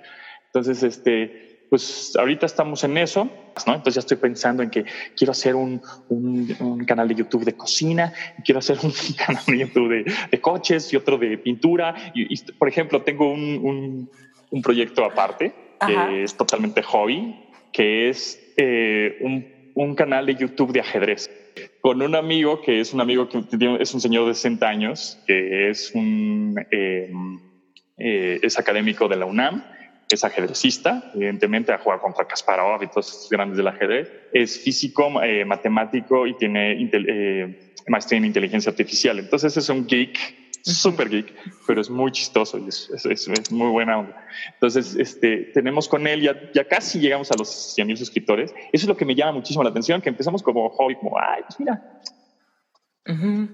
[0.48, 3.30] Entonces, este, pues ahorita estamos en eso,
[3.68, 3.76] ¿no?
[3.76, 4.84] Entonces ya estoy pensando en que
[5.16, 5.80] quiero hacer un,
[6.10, 8.92] un, canal de YouTube de cocina, y quiero hacer un
[9.26, 12.12] canal de YouTube de, de coches y otro de pintura.
[12.16, 14.10] Y, por ejemplo, tengo un,
[14.52, 15.54] un proyecto aparte
[15.86, 17.36] que es totalmente hobby,
[17.72, 21.30] que es eh, un, canal de YouTube de ajedrez
[21.82, 23.44] con un amigo que es un amigo que
[23.80, 27.12] es un señor de 60 años, que es un eh,
[27.98, 29.64] eh, es académico de la UNAM,
[30.10, 35.22] es ajedrecista, evidentemente ha jugado contra Kasparov y todos estos grandes del ajedrez, es físico,
[35.22, 36.90] eh, matemático y tiene
[37.88, 39.20] maestría en inteligencia artificial.
[39.20, 41.34] Entonces es un geek súper geek,
[41.68, 44.28] pero es muy chistoso y es, es, muy buena onda.
[44.54, 48.52] Entonces, este, tenemos con él, ya, ya casi llegamos a los 100 mil suscriptores.
[48.72, 51.44] Eso es lo que me llama muchísimo la atención, que empezamos como hobby, como, ay,
[51.48, 52.02] pues mira,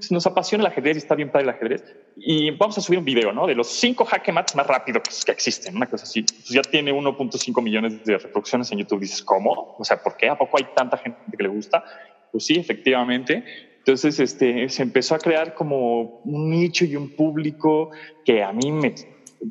[0.10, 1.84] nos apasiona el ajedrez y está bien padre el ajedrez.
[2.17, 3.47] Y vamos a subir un video, ¿no?
[3.47, 6.23] De los cinco jaque mats más rápidos que, existen, una cosa así.
[6.23, 8.99] Pues ya tiene 1.5 millones de reproducciones en YouTube.
[8.99, 9.75] Dices, ¿cómo?
[9.78, 10.28] O sea, ¿por qué?
[10.28, 11.84] ¿A poco hay tanta gente que le gusta?
[12.32, 13.45] Pues sí, efectivamente.
[13.86, 17.91] Entonces, este, se empezó a crear como un nicho y un público
[18.26, 18.95] que a mí me,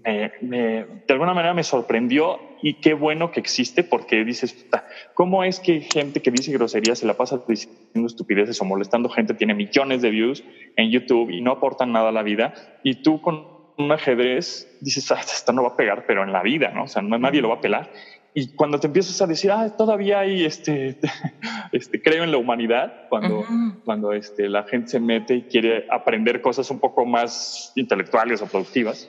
[0.03, 4.67] de alguna manera me sorprendió y qué bueno que existe porque dices,
[5.15, 9.35] ¿cómo es que gente que dice groserías se la pasa diciendo estupideces o molestando gente
[9.35, 10.43] tiene millones de views
[10.75, 12.55] en YouTube y no aportan nada a la vida?
[12.83, 16.43] Y tú con un ajedrez dices, ah, esto no va a pegar, pero en la
[16.43, 16.85] vida, ¿no?
[16.85, 17.91] O sea, nadie lo va a pelar.
[18.37, 20.99] Y cuando te empiezas a decir, ah, todavía hay, este,
[21.73, 23.45] este creo en la humanidad, cuando,
[23.85, 28.47] cuando este, la gente se mete y quiere aprender cosas un poco más intelectuales o
[28.47, 29.09] productivas.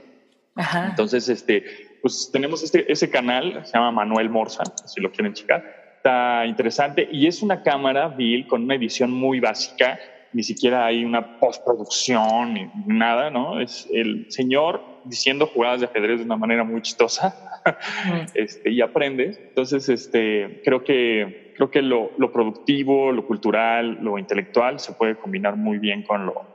[0.90, 1.64] Entonces, este,
[2.04, 5.96] pues tenemos este, ese canal, se llama Manuel Morza, si lo quieren checar.
[5.98, 10.00] Está interesante y es una cámara, Bill, con una edición muy básica,
[10.36, 13.62] ni siquiera hay una postproducción ni nada, ¿no?
[13.62, 17.62] Es el señor diciendo jugadas de ajedrez de una manera muy chistosa
[18.34, 19.40] este, y aprendes.
[19.40, 25.16] Entonces, este, creo que, creo que lo, lo, productivo, lo cultural, lo intelectual se puede
[25.16, 26.55] combinar muy bien con lo,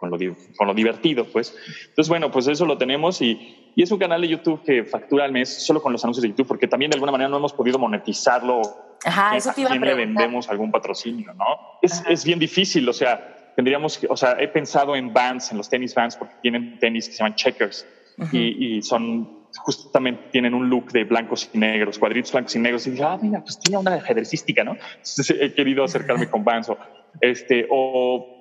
[0.00, 0.18] con lo,
[0.56, 1.54] con lo divertido, pues.
[1.88, 5.24] Entonces, bueno, pues eso lo tenemos y, y, es un canal de YouTube que factura
[5.24, 7.52] al mes solo con los anuncios de YouTube, porque también de alguna manera no hemos
[7.52, 8.62] podido monetizarlo.
[9.04, 11.44] Ajá, eso te iba a, le vendemos algún patrocinio, ¿no?
[11.82, 15.58] Es, es, bien difícil, o sea, tendríamos que, o sea, he pensado en bands, en
[15.58, 17.86] los tenis bands, porque tienen tenis que se llaman checkers
[18.32, 22.86] y, y son justamente tienen un look de blancos y negros, cuadritos blancos y negros,
[22.86, 24.76] y dije, ah, mira, pues tiene una ajedrecística, ¿no?
[24.96, 26.78] Entonces he querido acercarme con Vance, o,
[27.20, 28.39] este, o,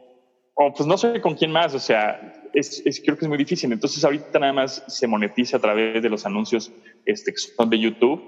[0.60, 3.38] o, pues no sé con quién más, o sea, es, es, creo que es muy
[3.38, 3.72] difícil.
[3.72, 6.72] Entonces ahorita nada más se monetiza a través de los anuncios
[7.06, 8.22] este, que son de YouTube.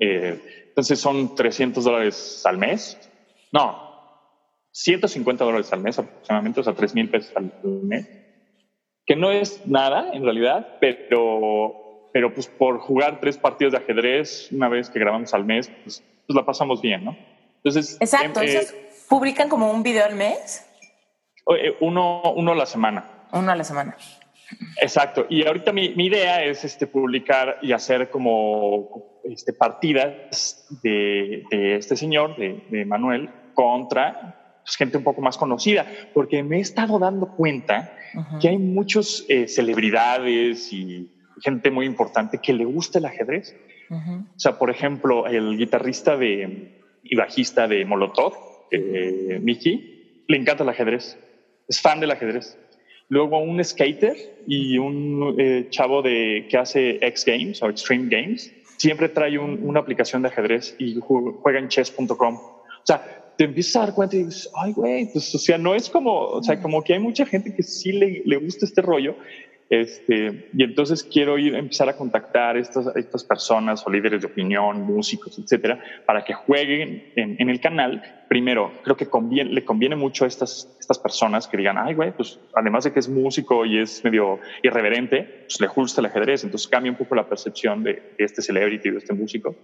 [0.00, 2.98] Eh, entonces son 300 dólares al mes.
[3.52, 3.88] No,
[4.72, 8.08] 150 dólares al mes aproximadamente, o sea, 3 mil pesos al mes
[9.08, 14.52] que no es nada en realidad, pero, pero pues por jugar tres partidos de ajedrez
[14.52, 17.16] una vez que grabamos al mes, pues, pues la pasamos bien, ¿no?
[17.56, 18.66] Entonces, Exacto, em, eh,
[19.08, 20.67] publican como un video al mes.
[21.80, 23.04] Uno, uno a la semana.
[23.32, 23.96] Uno a la semana.
[24.80, 25.26] Exacto.
[25.28, 31.76] Y ahorita mi, mi idea es este, publicar y hacer como este, partidas de, de
[31.76, 36.60] este señor, de, de Manuel, contra pues, gente un poco más conocida, porque me he
[36.60, 37.94] estado dando cuenta
[38.40, 41.10] que hay muchos eh, celebridades y
[41.42, 43.56] gente muy importante que le gusta el ajedrez.
[43.90, 48.34] O sea, por ejemplo, el guitarrista de, y bajista de Molotov,
[48.70, 51.18] eh, Mickey, le encanta el ajedrez.
[51.68, 52.56] Es fan del ajedrez.
[53.08, 58.52] Luego un skater y un eh, chavo de, que hace X Games o Extreme Games,
[58.76, 62.34] siempre trae una aplicación de ajedrez y juega en chess.com.
[62.34, 65.74] O sea, te empiezas a dar cuenta y dices, ay, güey, pues, o sea, no
[65.74, 68.82] es como, o sea, como que hay mucha gente que sí le, le gusta este
[68.82, 69.16] rollo.
[69.70, 74.80] Este, y entonces quiero ir, empezar a contactar estas, estas personas o líderes de opinión,
[74.80, 78.24] músicos, etcétera, para que jueguen en, en el canal.
[78.28, 82.12] Primero, creo que conviene, le conviene mucho a estas, estas personas que digan, ay, güey,
[82.12, 86.44] pues además de que es músico y es medio irreverente, pues le gusta el ajedrez.
[86.44, 89.54] Entonces cambia un poco la percepción de, de este celebrity, de este músico.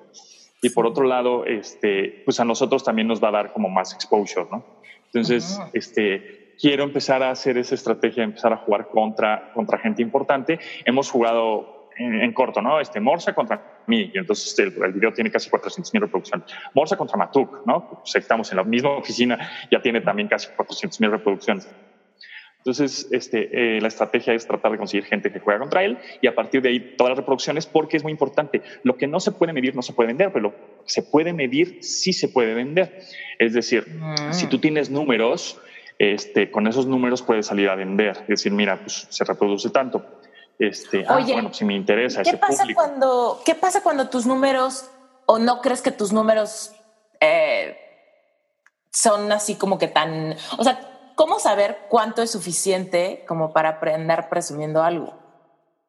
[0.60, 3.94] Y por otro lado, este, pues a nosotros también nos va a dar como más
[3.94, 4.64] exposure, ¿no?
[5.06, 10.58] Entonces, este, quiero empezar a hacer esa estrategia, empezar a jugar contra, contra gente importante.
[10.84, 12.80] Hemos jugado en, corto, ¿no?
[12.80, 16.48] Este, Morsa contra mí, y entonces el, el video tiene casi 400 mil reproducciones.
[16.74, 17.88] Morsa contra Matuk, ¿no?
[18.02, 19.38] Pues estamos en la misma oficina,
[19.70, 21.68] ya tiene también casi 400 mil reproducciones.
[22.64, 26.28] Entonces, este, eh, la estrategia es tratar de conseguir gente que juega contra él y
[26.28, 28.62] a partir de ahí todas las reproducciones, porque es muy importante.
[28.84, 31.34] Lo que no se puede medir no se puede vender, pero lo que se puede
[31.34, 33.02] medir sí se puede vender.
[33.38, 34.32] Es decir, mm.
[34.32, 35.60] si tú tienes números,
[35.98, 38.18] este, con esos números puedes salir a vender.
[38.22, 40.04] Es decir, mira, pues se reproduce tanto.
[40.58, 44.88] Este, ah, bueno, si me interesa ¿qué pasa Cuando, ¿Qué pasa cuando tus números,
[45.26, 46.72] o no crees que tus números
[47.20, 47.76] eh,
[48.92, 50.78] son así como que tan, o sea,
[51.16, 55.14] ¿cómo saber cuánto es suficiente como para andar presumiendo algo?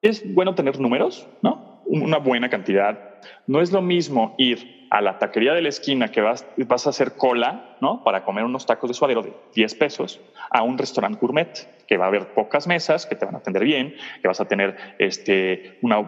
[0.02, 1.82] Es bueno tener números, ¿no?
[1.86, 2.98] Una buena cantidad.
[3.46, 6.90] No es lo mismo ir a la taquería de la esquina que vas, vas a
[6.90, 8.04] hacer cola, ¿no?
[8.04, 12.06] Para comer unos tacos de suadero de 10 pesos, a un restaurante gourmet que va
[12.06, 15.78] a haber pocas mesas, que te van a atender bien, que vas a tener este,
[15.82, 16.02] una,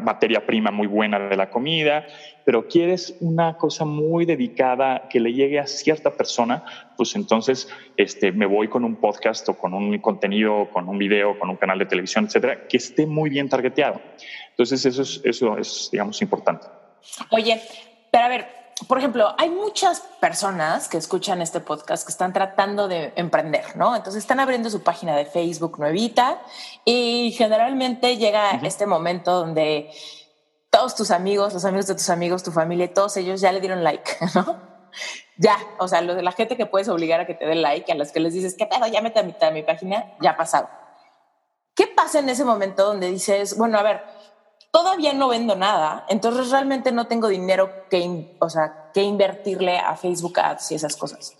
[0.00, 2.06] materia prima muy buena de la comida,
[2.44, 6.64] pero quieres una cosa muy dedicada que le llegue a cierta persona,
[6.96, 11.38] pues entonces este, me voy con un podcast o con un contenido, con un video,
[11.38, 14.00] con un canal de televisión, etcétera, que esté muy bien targeteado.
[14.50, 16.66] Entonces eso es, eso es digamos, importante.
[17.30, 17.60] Oye,
[18.10, 22.86] pero a ver, por ejemplo, hay muchas personas que escuchan este podcast que están tratando
[22.86, 23.96] de emprender, ¿no?
[23.96, 26.40] Entonces están abriendo su página de Facebook nuevita
[26.84, 29.90] y generalmente llega este momento donde
[30.70, 33.82] todos tus amigos, los amigos de tus amigos, tu familia, todos ellos ya le dieron
[33.82, 34.60] like, ¿no?
[35.36, 37.90] Ya, o sea, lo de la gente que puedes obligar a que te dé like,
[37.90, 38.86] a los que les dices, ¿qué pedo?
[38.86, 40.68] Ya mete a mitad de mi página, ya ha pasado.
[41.74, 44.02] ¿Qué pasa en ese momento donde dices, bueno, a ver,
[44.70, 49.96] todavía no vendo nada, entonces realmente no tengo dinero que, o sea, que invertirle a
[49.96, 51.36] Facebook Ads y esas cosas.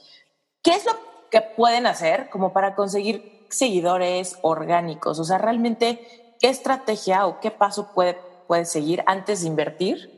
[0.63, 0.93] ¿Qué es lo
[1.31, 5.19] que pueden hacer como para conseguir seguidores orgánicos?
[5.19, 10.15] O sea, realmente, ¿qué estrategia o qué paso puede, puede seguir antes de invertir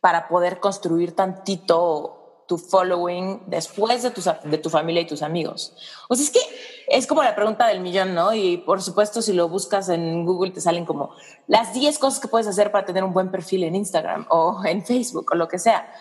[0.00, 4.12] para poder construir tantito tu following después de,
[4.44, 5.76] de tu familia y tus amigos?
[6.08, 6.40] O sea, es que
[6.88, 8.32] es como la pregunta del millón, ¿no?
[8.32, 11.14] Y por supuesto, si lo buscas en Google, te salen como
[11.48, 14.84] las 10 cosas que puedes hacer para tener un buen perfil en Instagram o en
[14.84, 15.92] Facebook o lo que sea.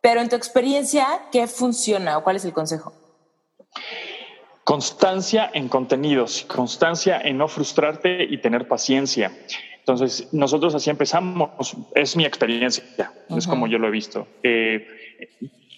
[0.00, 2.92] Pero en tu experiencia, ¿qué funciona o cuál es el consejo?
[4.64, 9.32] Constancia en contenidos, constancia en no frustrarte y tener paciencia.
[9.78, 12.84] Entonces, nosotros así empezamos, es mi experiencia,
[13.30, 14.26] es como yo lo he visto.
[14.42, 14.86] Eh,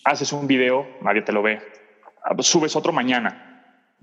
[0.04, 1.60] haces un video, nadie te lo ve,
[2.40, 3.49] subes otro mañana,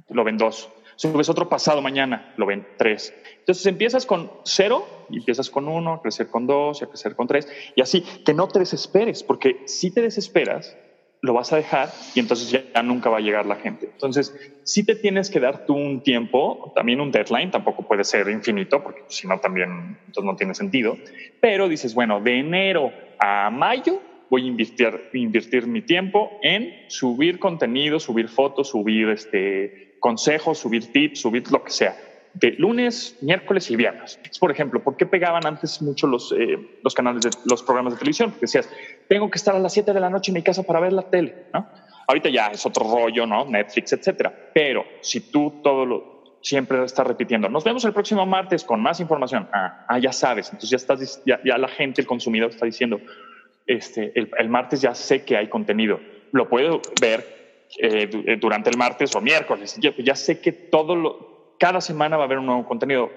[0.09, 3.13] lo ven dos, subes otro pasado mañana, lo ven tres.
[3.39, 7.27] Entonces empiezas con cero empiezas con uno, a crecer con dos y a crecer con
[7.27, 10.75] tres, y así, que no te desesperes, porque si te desesperas,
[11.21, 13.89] lo vas a dejar y entonces ya, nunca va a llegar la gente.
[13.91, 18.29] Entonces, si te tienes que dar tú un tiempo, también un deadline, tampoco puede ser
[18.29, 20.95] infinito, porque si no también entonces no tiene sentido,
[21.41, 27.39] pero dices, bueno, de enero a mayo voy a invertir, invertir mi tiempo en subir
[27.39, 31.95] contenido, subir fotos, subir este, consejos, subir tips, subir lo que sea.
[32.33, 34.19] De lunes, miércoles y viernes.
[34.39, 37.99] Por ejemplo, ¿por qué pegaban antes mucho los, eh, los canales de los programas de
[37.99, 38.29] televisión?
[38.29, 38.69] Porque decías,
[39.07, 41.03] tengo que estar a las 7 de la noche en mi casa para ver la
[41.03, 41.67] tele, ¿no?
[42.07, 43.45] Ahorita ya es otro rollo, ¿no?
[43.45, 44.51] Netflix, etcétera.
[44.53, 48.99] Pero si tú todo lo, siempre estás repitiendo, nos vemos el próximo martes con más
[48.99, 49.49] información.
[49.51, 50.47] Ah, ah ya sabes.
[50.47, 53.01] Entonces ya estás, ya, ya la gente, el consumidor está diciendo,
[53.67, 55.99] este, el, martes ya sé que hay contenido.
[56.31, 57.36] Lo puedo ver
[57.77, 59.77] eh, durante el martes o miércoles.
[59.79, 63.11] Ya, sé que todo lo, cada semana va a haber un nuevo contenido.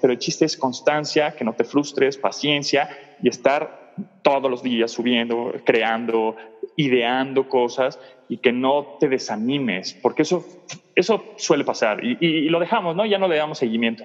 [0.00, 2.88] Pero el chiste es constancia, que no te frustres, paciencia
[3.22, 6.36] y estar todos los días subiendo, creando,
[6.76, 10.44] ideando cosas y que no te desanimes, porque eso,
[10.94, 13.06] eso suele pasar y, y, lo dejamos, ¿no?
[13.06, 14.04] Ya no le damos seguimiento.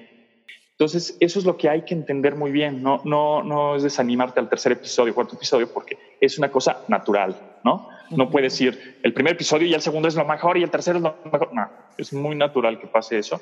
[0.82, 4.40] Entonces, eso es lo que hay que entender muy bien, no, no, no es desanimarte
[4.40, 7.88] al tercer episodio, cuarto episodio, porque es una cosa natural, ¿no?
[8.10, 10.98] No puedes ir el primer episodio y el segundo es lo mejor y el tercero
[10.98, 11.54] es lo mejor.
[11.54, 11.70] No,
[12.00, 13.40] es muy natural que pase eso.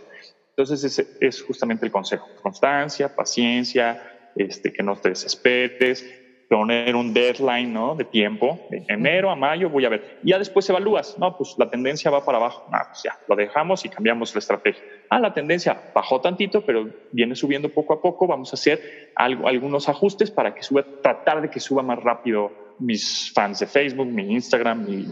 [0.50, 2.28] Entonces, ese es justamente el consejo.
[2.44, 6.06] Constancia, paciencia, este, que no te desesperes,
[6.50, 7.94] poner un deadline ¿no?
[7.94, 10.20] de tiempo, de enero a mayo voy a ver.
[10.24, 13.36] Y ya después evalúas, no, pues la tendencia va para abajo, no, pues ya, lo
[13.36, 14.82] dejamos y cambiamos la estrategia.
[15.12, 19.48] Ah, la tendencia bajó tantito, pero viene subiendo poco a poco, vamos a hacer algo,
[19.48, 24.08] algunos ajustes para que suba, tratar de que suba más rápido mis fans de Facebook,
[24.08, 25.06] mi Instagram, mi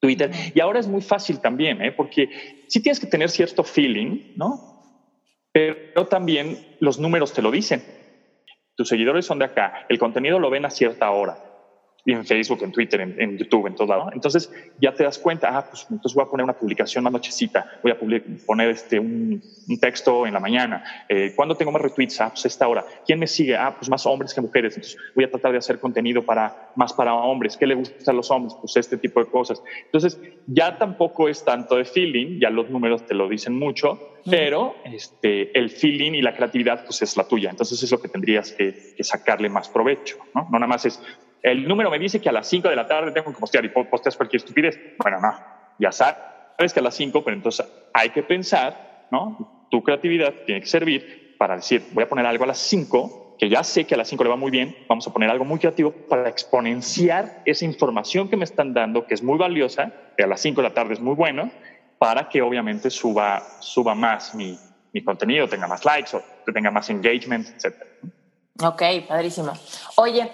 [0.00, 0.30] Twitter.
[0.54, 1.92] Y ahora es muy fácil también, ¿eh?
[1.92, 4.68] porque sí tienes que tener cierto feeling, ¿no?
[5.52, 7.99] Pero también los números te lo dicen
[8.76, 11.36] tus seguidores son de acá, el contenido lo ven a cierta hora,
[12.06, 14.10] en Facebook, en Twitter, en, YouTube, en todos lados.
[14.12, 17.78] Entonces ya te das cuenta, ah, pues entonces voy a poner una publicación más nochecita,
[17.82, 19.42] voy a poner este, un,
[19.80, 20.82] texto en la mañana.
[21.08, 22.20] Eh, ¿Cuándo tengo más retweets?
[22.20, 22.84] Ah, pues esta hora.
[23.06, 23.56] ¿Quién me sigue?
[23.56, 24.74] Ah, pues más hombres que mujeres.
[24.76, 27.56] Entonces voy a tratar de hacer contenido para, más para hombres.
[27.56, 28.54] ¿Qué le gusta a los hombres?
[28.60, 29.62] Pues este tipo de cosas.
[29.84, 34.74] Entonces ya tampoco es tanto de feeling, ya los números te lo dicen mucho, pero
[34.84, 37.50] este, el feeling y la creatividad pues es la tuya.
[37.50, 40.16] Entonces es lo que tendrías que, que sacarle más provecho.
[40.34, 40.48] ¿no?
[40.50, 41.00] no nada más es
[41.42, 43.68] el número me dice que a las 5 de la tarde tengo que postear y
[43.68, 44.78] posteas cualquier estupidez.
[44.98, 45.34] Bueno, no,
[45.78, 49.66] ya sabes que a las 5, pero entonces hay que pensar, ¿no?
[49.70, 53.48] Tu creatividad tiene que servir para decir, voy a poner algo a las 5, que
[53.48, 55.58] ya sé que a las 5 le va muy bien, vamos a poner algo muy
[55.58, 60.26] creativo para exponenciar esa información que me están dando, que es muy valiosa, que a
[60.26, 61.50] las 5 de la tarde es muy bueno,
[61.96, 64.58] para que obviamente suba, suba más mi,
[65.04, 67.74] contenido, tenga más likes o tenga más engagement, etc.
[68.62, 69.52] Ok, padrísimo.
[69.96, 70.30] Oye,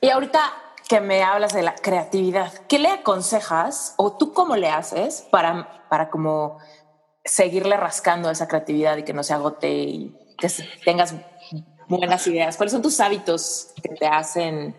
[0.00, 0.40] y ahorita
[0.88, 5.86] que me hablas de la creatividad, ¿qué le aconsejas o tú cómo le haces para,
[5.88, 6.58] para como
[7.24, 10.48] seguirle rascando esa creatividad y que no se agote y que
[10.84, 11.14] tengas
[11.88, 12.56] buenas ideas?
[12.56, 14.74] ¿Cuáles son tus hábitos que te hacen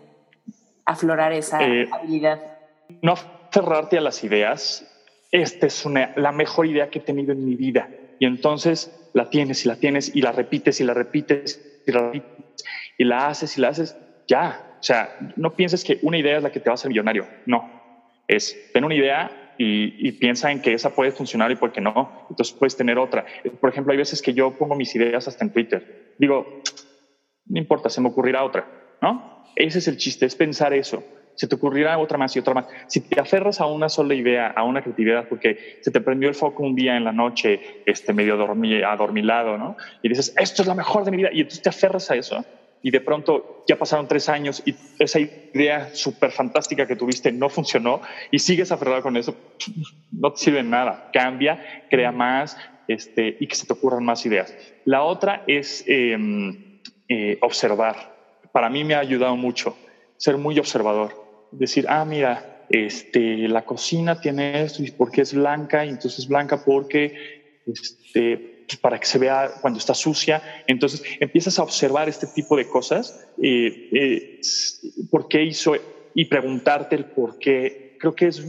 [0.84, 2.58] aflorar esa eh, habilidad?
[3.00, 3.14] No
[3.50, 4.86] cerrarte a las ideas.
[5.30, 7.88] Esta es una, la mejor idea que he tenido en mi vida.
[8.18, 12.00] Y entonces la tienes y la tienes y la repites y la repites y la
[12.00, 12.64] repites
[12.98, 13.96] y la haces y la haces.
[14.28, 16.88] Ya, o sea, no pienses que una idea es la que te va a hacer
[16.88, 17.24] millonario.
[17.46, 17.70] No.
[18.26, 22.26] Es, ten una idea y, piensa en que esa puede funcionar y por qué no.
[22.28, 23.24] Entonces puedes tener otra.
[23.60, 26.14] Por ejemplo, hay veces que yo pongo mis ideas hasta en Twitter.
[26.18, 26.62] Digo,
[27.46, 28.66] no importa, se me ocurrirá otra,
[29.00, 29.44] ¿no?
[29.54, 31.04] Ese es el chiste, es pensar eso.
[31.36, 32.66] Se te ocurrirá otra más y otra más.
[32.88, 36.34] Si te aferras a una sola idea, a una creatividad, porque se te prendió el
[36.34, 39.76] foco un día en la noche, este medio adormilado, ¿no?
[40.02, 42.44] Y dices, esto es la mejor de mi vida, y entonces te aferras a eso,
[42.82, 47.48] y de pronto ya pasaron tres años y esa idea súper fantástica que tuviste no
[47.48, 49.36] funcionó y sigues aferrado con eso,
[50.10, 51.10] no te sirve nada.
[51.12, 52.56] Cambia, crea más
[52.88, 54.54] este, y que se te ocurran más ideas.
[54.84, 58.12] La otra es em, eh, observar.
[58.50, 59.76] Para mí me ha ayudado mucho
[60.16, 61.14] ser muy observador.
[61.52, 66.28] Decir, ah, mira, este, la cocina tiene esto y porque es blanca y entonces es
[66.28, 70.42] blanca porque este, para que se vea cuando está sucia.
[70.66, 74.40] Entonces empiezas a observar este tipo de cosas, eh, eh,
[75.10, 75.74] por qué hizo
[76.14, 77.96] y preguntarte el por qué.
[77.98, 78.42] Creo que es,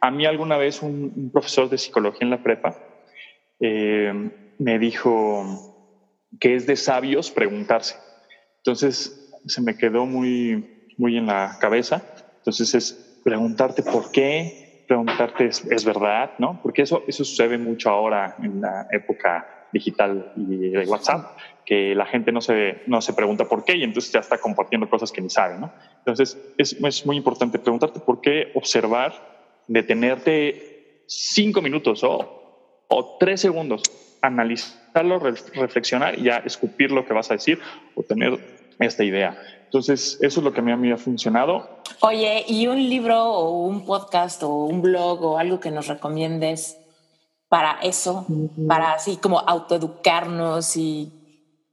[0.00, 2.76] a mí alguna vez un, profesor de psicología en la prepa
[3.60, 4.12] eh,
[4.58, 5.78] me dijo
[6.40, 7.96] que es de sabios preguntarse.
[8.58, 12.02] Entonces se me quedó muy, muy en la cabeza.
[12.38, 16.60] Entonces es preguntarte por qué, preguntarte es, es, verdad, ¿no?
[16.62, 22.06] Porque eso, eso sucede mucho ahora en la época digital y de WhatsApp, que la
[22.06, 25.20] gente no se, no se pregunta por qué y entonces ya está compartiendo cosas que
[25.20, 25.72] ni sabe, ¿no?
[25.98, 29.12] Entonces es, es muy importante preguntarte por qué, observar,
[29.66, 33.82] detenerte cinco minutos o, o tres segundos,
[34.22, 37.60] analizarlo, reflexionar y ya escupir lo que vas a decir
[37.94, 38.38] o tener
[38.78, 39.38] esta idea.
[39.64, 41.82] Entonces, eso es lo que a mí, mí ha funcionado.
[42.00, 46.78] Oye, ¿y un libro o un podcast o un blog o algo que nos recomiendes
[47.48, 48.26] para eso,
[48.66, 51.12] para así como autoeducarnos y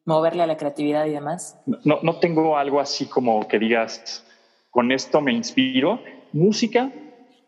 [0.05, 1.59] moverle a la creatividad y demás?
[1.65, 4.25] No, no tengo algo así como que digas,
[4.69, 5.99] con esto me inspiro.
[6.31, 6.91] Música,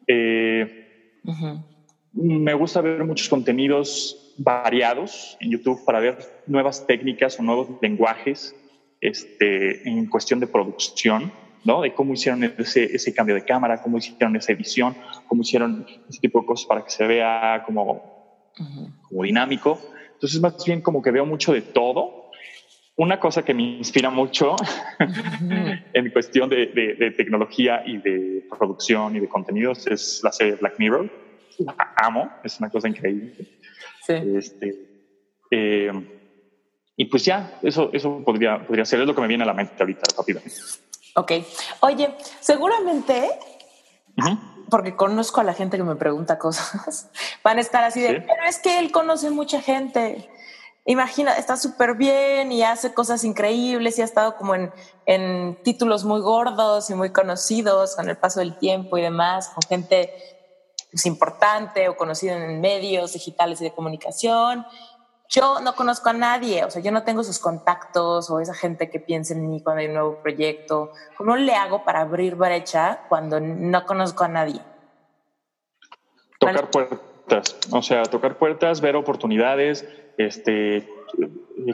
[0.08, 1.12] eh,
[2.14, 6.18] me gusta ver muchos contenidos variados en YouTube para ver
[6.48, 8.56] nuevas técnicas o nuevos lenguajes
[9.02, 11.32] este, en cuestión de producción,
[11.66, 11.82] ¿no?
[11.82, 14.96] De cómo hicieron ese, ese, cambio de cámara, cómo hicieron esa edición,
[15.28, 18.17] cómo hicieron ese tipo de cosas para que se vea como,
[19.08, 19.80] como dinámico.
[20.14, 22.28] Entonces, más bien como que veo mucho de todo
[22.98, 24.56] una cosa que me inspira mucho
[25.94, 31.10] en cuestión de, tecnología y de producción y de contenidos es la serie Black Mirror.
[31.60, 33.34] La amo, es una cosa increíble.
[34.04, 34.14] Sí.
[34.36, 34.76] Este,
[35.52, 35.92] eh,
[36.96, 39.54] y pues ya, eso, eso podría, podría ser, es lo que me viene a la
[39.54, 40.58] mente ahorita rápidamente.
[41.16, 41.32] Ok.
[41.82, 43.30] Oye, seguramente,
[44.70, 47.10] porque conozco a la gente que me pregunta cosas,
[47.44, 50.30] van a estar así de, pero es que él conoce mucha gente
[50.88, 54.72] imagina, está súper bien y hace cosas increíbles y ha estado como en,
[55.06, 59.64] en, títulos muy gordos y muy conocidos con el paso del tiempo y demás, con
[59.68, 60.14] gente
[60.90, 64.66] pues, importante o conocida en medios digitales y de comunicación.
[65.30, 68.90] Yo no conozco a nadie, o sea, yo no tengo sus contactos o esa gente
[68.90, 70.94] que piensa en mí cuando hay un nuevo proyecto.
[71.18, 74.62] ¿Cómo le hago para abrir brecha cuando no conozco a nadie?
[76.40, 79.86] Tocar puertas, o sea, tocar puertas, ver oportunidades,
[80.18, 80.88] este,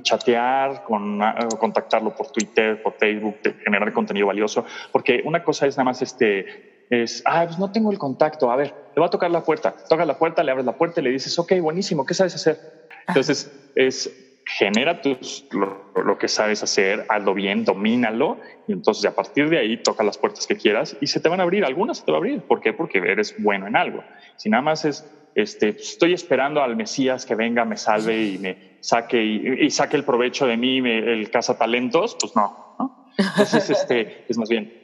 [0.02, 1.22] chatear, con,
[1.60, 6.86] contactarlo por Twitter, por Facebook, generar contenido valioso, porque una cosa es nada más este,
[6.90, 9.76] es, ah, pues no tengo el contacto, a ver, le va a tocar la puerta,
[9.90, 12.83] toca la puerta, le abres la puerta y le dices, ok, buenísimo, ¿qué sabes hacer?
[13.08, 18.38] Entonces, es genera tus, lo, que sabes hacer, hazlo bien, domínalo
[18.68, 21.40] y entonces a partir de ahí toca las puertas que quieras y se te van
[21.40, 22.42] a abrir, algunas se te va a abrir.
[22.42, 22.74] ¿Por qué?
[22.74, 24.04] Porque eres bueno en algo.
[24.36, 28.78] Si nada más es este, estoy esperando al Mesías que venga, me salve y me
[28.82, 32.76] saque y, saque el provecho de mí, el talentos, pues no.
[32.78, 33.10] ¿no?
[33.18, 34.84] Entonces, este, es más bien,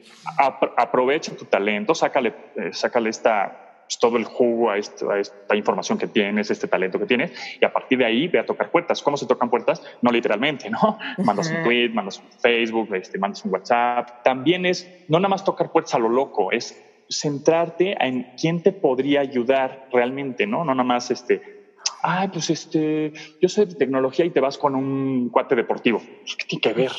[0.76, 6.06] aprovecha tu talento, sácale, eh, sácale esta, todo el jugo a esta, esta, información que
[6.06, 9.02] tienes, este talento que tienes, y a partir de ahí ve a tocar puertas.
[9.02, 9.82] ¿Cómo se tocan puertas?
[10.02, 10.98] No literalmente, ¿no?
[11.18, 14.22] Mandas un tweet, mandas un Facebook, este, mandas un WhatsApp.
[14.22, 18.72] También es, no nada más tocar puertas a lo loco, es centrarte en quién te
[18.72, 20.64] podría ayudar realmente, ¿no?
[20.64, 21.60] No nada más este,
[22.02, 25.98] ay, pues este, yo soy de tecnología y te vas con un cuate deportivo.
[25.98, 26.92] Pues, ¿Qué tiene que ver?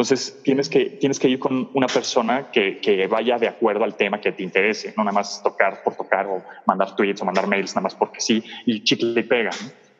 [0.00, 3.98] Entonces tienes que, tienes que ir con una persona que, que, vaya de acuerdo al
[3.98, 7.46] tema que te interese, no nada más tocar por tocar o mandar tweets o mandar
[7.46, 9.50] mails nada más porque sí y chicle y pega.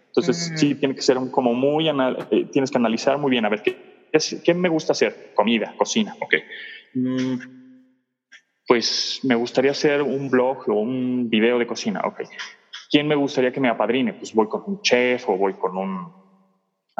[0.06, 3.62] Entonces sí tiene que ser como muy, eh, tienes que analizar muy bien a ver
[3.62, 4.08] qué,
[4.42, 6.34] qué, me gusta hacer, comida, cocina, ok.
[6.94, 7.34] Mm,
[8.66, 12.00] pues me gustaría hacer un blog o un video de cocina.
[12.06, 12.22] Ok.
[12.90, 14.14] ¿Quién me gustaría que me apadrine?
[14.14, 16.19] Pues voy con un chef o voy con un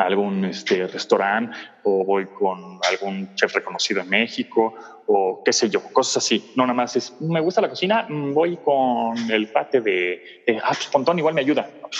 [0.02, 4.74] algún este, restaurante o voy con algún chef reconocido en México
[5.06, 6.52] o qué sé yo, cosas así.
[6.56, 10.58] No nada más es, me gusta la cocina, mm, voy con el pate de, de
[10.62, 11.68] ah, pues Pontón igual me ayuda.
[11.80, 11.90] ¿Cómo,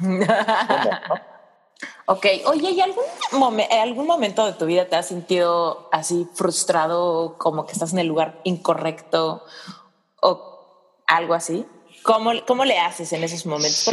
[0.00, 0.28] no?
[2.10, 3.04] Ok, oye, ¿y algún,
[3.70, 8.06] algún momento de tu vida te has sentido así frustrado, como que estás en el
[8.06, 9.44] lugar incorrecto
[10.22, 11.66] o algo así?
[12.02, 13.84] ¿Cómo, cómo le haces en esos momentos?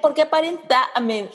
[0.00, 0.88] Porque, aparenta,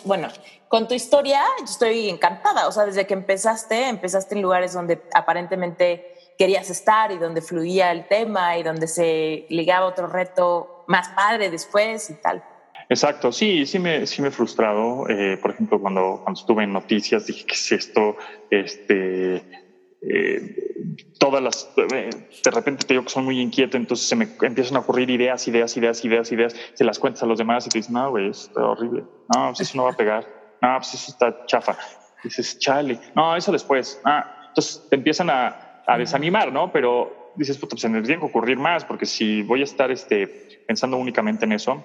[0.04, 0.30] bueno,
[0.68, 5.02] con tu historia yo estoy encantada, o sea, desde que empezaste, empezaste en lugares donde
[5.14, 11.10] aparentemente querías estar y donde fluía el tema y donde se ligaba otro reto más
[11.10, 12.44] padre después y tal.
[12.90, 15.10] Exacto, sí, sí me, sí me he frustrado.
[15.10, 18.18] Eh, por ejemplo, cuando, cuando estuve en noticias dije, ¿qué es esto?
[18.50, 19.65] Este,
[20.02, 22.10] eh, todas las, eh,
[22.44, 25.48] de repente te digo que soy muy inquieto, entonces se me empiezan a ocurrir ideas,
[25.48, 28.30] ideas, ideas, ideas, ideas, se las cuentas a los demás y te dicen, no, güey,
[28.30, 29.04] está horrible.
[29.36, 30.26] No, pues eso no va a pegar.
[30.62, 31.78] No, pues eso está chafa.
[32.24, 33.00] dices, chale.
[33.16, 34.00] No, eso después.
[34.04, 36.72] Ah, entonces te empiezan a, a desanimar, ¿no?
[36.72, 39.92] Pero dices, puta, pues se me tiene que ocurrir más, porque si voy a estar
[39.92, 40.28] este,
[40.68, 41.84] pensando únicamente en eso,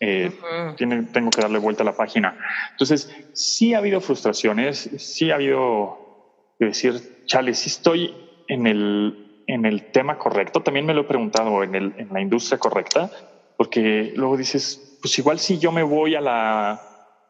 [0.00, 0.30] eh,
[0.76, 2.38] tengo que darle vuelta a la página.
[2.72, 8.14] Entonces, sí ha habido frustraciones, sí ha habido decir, chale, sí estoy
[8.46, 9.14] en el,
[9.46, 10.62] en el tema correcto.
[10.62, 13.10] También me lo he preguntado en, el, en la industria correcta,
[13.56, 16.80] porque luego dices, pues igual si yo me voy a la,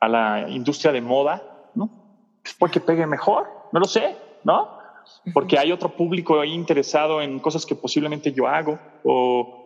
[0.00, 1.42] a la industria de moda,
[1.74, 1.90] ¿no?
[2.42, 4.68] Pues porque pegue mejor, no lo sé, ¿no?
[5.32, 9.65] Porque hay otro público ahí interesado en cosas que posiblemente yo hago o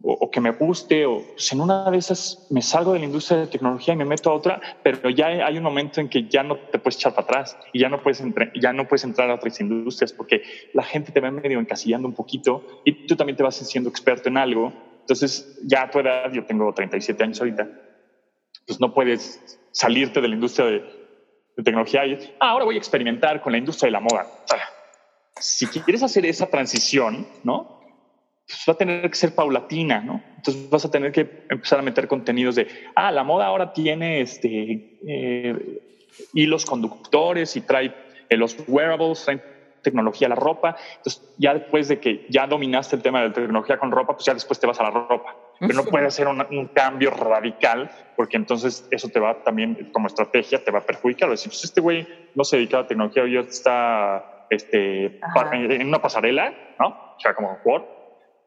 [0.00, 3.38] o, que me guste, o pues en una de esas me salgo de la industria
[3.38, 6.42] de tecnología y me meto a otra, pero ya hay un momento en que ya
[6.42, 8.22] no te puedes echar para atrás y ya no puedes,
[8.60, 10.42] ya no puedes entrar a otras industrias porque
[10.72, 14.28] la gente te va medio encasillando un poquito y tú también te vas siendo experto
[14.28, 14.72] en algo.
[15.00, 17.68] Entonces, ya a tu edad, yo tengo 37 años ahorita,
[18.66, 20.98] pues no puedes salirte de la industria de,
[21.64, 24.28] tecnología y ah, ahora voy a experimentar con la industria de la moda.
[25.40, 27.77] Si quieres hacer esa transición, ¿no?
[28.48, 30.22] Pues va a tener que ser paulatina, ¿no?
[30.36, 34.22] Entonces vas a tener que empezar a meter contenidos de, ah, la moda ahora tiene
[34.22, 35.80] este, eh,
[36.32, 37.94] hilos conductores y trae
[38.30, 39.42] eh, los wearables, trae
[39.82, 40.76] tecnología a la ropa.
[40.96, 44.24] Entonces ya después de que ya dominaste el tema de la tecnología con ropa, pues
[44.24, 45.36] ya después te vas a la ropa.
[45.60, 50.64] pero no puede hacer un, cambio radical porque entonces eso te va también como estrategia
[50.64, 51.36] te va a perjudicar.
[51.36, 55.20] Si pues este güey no se dedica a la tecnología, hoy está este,
[55.52, 56.88] en una pasarela, ¿no?
[56.88, 57.97] O sea, como Word.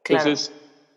[0.05, 0.53] Entonces,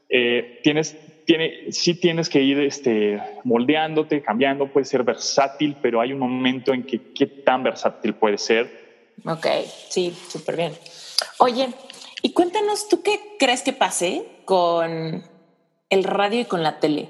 [0.08, 6.12] eh, tienes, tiene, sí tienes que ir este, moldeándote, cambiando, puede ser versátil, pero hay
[6.12, 9.14] un momento en que qué tan versátil puede ser.
[9.24, 9.46] Ok,
[9.88, 10.72] sí, súper bien.
[11.38, 11.68] Oye,
[12.22, 15.24] y cuéntanos, ¿tú qué crees que pase con
[15.90, 17.08] el radio y con la tele?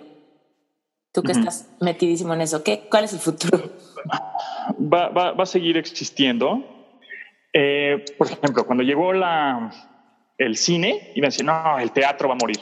[1.12, 3.70] Tú que estás metidísimo en eso, ¿qué, ¿cuál es el futuro?
[4.92, 6.64] Va, va, va a seguir existiendo.
[7.52, 9.70] Eh, por ejemplo, cuando llegó la,
[10.38, 12.58] el cine, iban a decir, no, el teatro va a morir.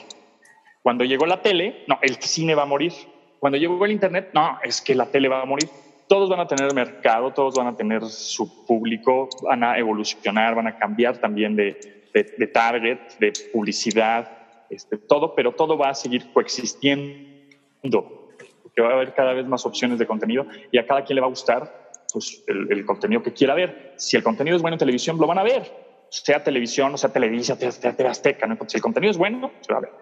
[0.82, 2.92] Cuando llegó la tele, no, el cine va a morir.
[3.38, 5.68] Cuando llegó el Internet, no, es que la tele va a morir.
[6.08, 10.66] Todos van a tener mercado, todos van a tener su público, van a evolucionar, van
[10.66, 14.30] a cambiar también de, de, target, de publicidad,
[14.68, 18.28] este, todo, pero todo va a seguir coexistiendo,
[18.62, 21.20] porque va a haber cada vez más opciones de contenido y a cada quien le
[21.20, 23.94] va a gustar pues, el, contenido que quiera ver.
[23.96, 25.72] Si el contenido es bueno en televisión, lo van a ver,
[26.12, 28.58] sea televisión, o sea televisión, sea TV Azteca, ¿no?
[28.66, 29.92] si el contenido es bueno, se va a ver.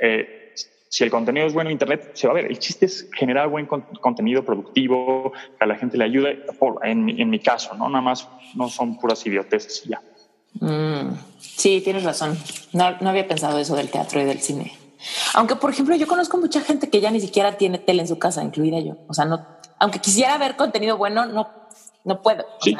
[0.00, 0.52] Eh,
[0.88, 2.46] si el contenido es bueno en Internet, se va a ver.
[2.46, 6.44] El chiste es generar buen contenido productivo, que a la gente le ayude,
[6.82, 7.88] en, en mi caso, ¿no?
[7.88, 10.00] Nada más no son puras idioteces y ya.
[10.60, 12.38] Mm, sí, tienes razón.
[12.72, 14.72] No, no había pensado eso del teatro y del cine.
[15.34, 18.18] Aunque, por ejemplo, yo conozco mucha gente que ya ni siquiera tiene tele en su
[18.18, 18.96] casa, incluida yo.
[19.08, 19.44] O sea, no,
[19.78, 21.48] aunque quisiera ver contenido bueno, no,
[22.04, 22.46] no puedo.
[22.60, 22.76] Sí.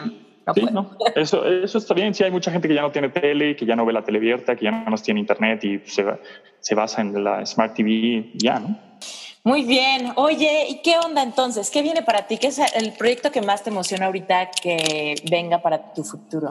[0.46, 0.98] No puedo.
[1.16, 2.14] Eso, eso está bien.
[2.14, 4.18] Sí, hay mucha gente que ya no tiene tele, que ya no ve la tele
[4.18, 6.04] abierta, que ya no tiene internet y se,
[6.60, 8.78] se basa en la Smart TV ya, ¿no?
[9.46, 10.12] Muy bien.
[10.16, 11.70] Oye, ¿y qué onda entonces?
[11.70, 12.38] ¿Qué viene para ti?
[12.38, 16.50] ¿Qué es el proyecto que más te emociona ahorita que venga para tu futuro?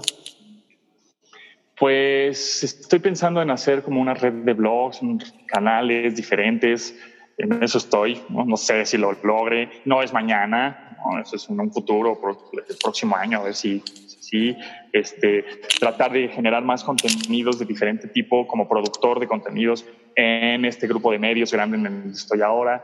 [1.76, 5.02] Pues estoy pensando en hacer como una red de blogs,
[5.48, 6.96] canales diferentes.
[7.38, 8.22] En eso estoy.
[8.30, 9.70] No, sé si lo logre.
[9.86, 10.83] No es mañana.
[11.22, 12.20] Eso es en un futuro,
[12.68, 13.82] el próximo año, a ver si,
[14.20, 14.56] si
[14.92, 15.46] este,
[15.80, 19.86] tratar de generar más contenidos de diferente tipo como productor de contenidos
[20.16, 22.84] en este grupo de medios grande en el que estoy ahora.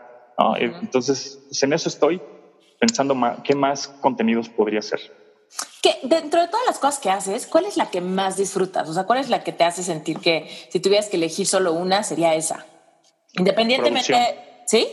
[0.59, 2.21] Entonces, pues en eso estoy
[2.79, 4.99] pensando qué más contenidos podría hacer.
[5.81, 8.87] Que dentro de todas las cosas que haces, ¿cuál es la que más disfrutas?
[8.89, 11.73] O sea, ¿cuál es la que te hace sentir que si tuvieras que elegir solo
[11.73, 12.65] una sería esa?
[13.33, 14.87] Independientemente, ¿sí?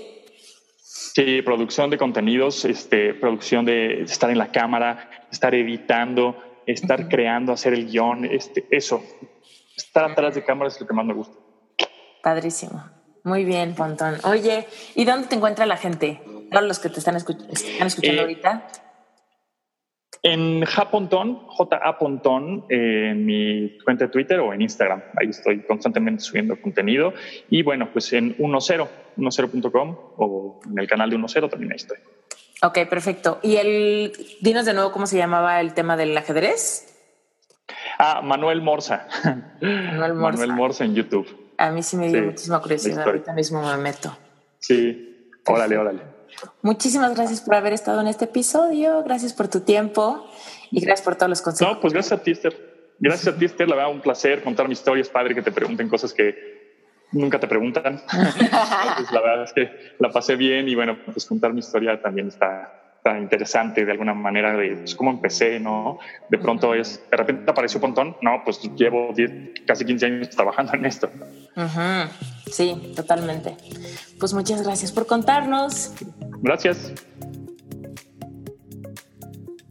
[1.17, 6.37] Sí, producción de contenidos, este, producción de estar en la cámara, estar editando,
[6.67, 9.03] estar creando, hacer el guion, este, eso.
[9.75, 11.35] Estar atrás de cámaras es lo que más me gusta.
[12.23, 12.85] Padrísimo.
[13.25, 14.17] Muy bien, Pontón.
[14.25, 16.21] Oye, ¿y dónde te encuentra la gente?
[16.51, 18.69] Todos los que te están, escuchando eh, ahorita.
[20.27, 21.99] En Japontón, J.A.
[21.99, 25.01] Pontón, en mi cuenta de Twitter o en Instagram.
[25.21, 27.15] Ahí estoy constantemente subiendo contenido.
[27.49, 31.99] Y bueno, pues en 10, 10.com o en el canal de 10 también ahí estoy.
[32.61, 33.39] Ok, perfecto.
[33.41, 36.93] ¿Y el, dinos de nuevo cómo se llamaba el tema del ajedrez?
[37.97, 39.07] Ah, Manuel Morza.
[39.61, 40.41] Manuel Morza.
[40.41, 41.53] Manuel Morza en YouTube.
[41.57, 43.07] A mí sí me dio muchísima curiosidad.
[43.07, 44.19] Ahorita mismo me meto.
[44.59, 46.16] Sí, órale, órale.
[46.63, 49.03] Muchísimas gracias por haber estado en este episodio.
[49.03, 50.27] Gracias por tu tiempo
[50.71, 51.75] y gracias por todos los consejos.
[51.75, 52.95] No, pues gracias a ti, Esther.
[52.99, 53.69] Gracias a ti, Esther.
[53.69, 55.03] La verdad, un placer contar mi historia.
[55.03, 56.57] Es padre que te pregunten cosas que
[57.13, 58.03] nunca te preguntan.
[59.13, 62.83] la verdad es que la pasé bien y bueno, pues contar mi historia también está,
[63.21, 66.01] interesante de alguna manera de pues, cómo empecé, ¿no?
[66.29, 69.15] De pronto es, de repente apareció Pontón, no, pues llevo
[69.65, 71.09] casi 15 años trabajando en esto.
[72.51, 73.57] Sí, totalmente.
[74.19, 75.93] Pues muchas gracias por contarnos.
[76.43, 76.93] Gracias.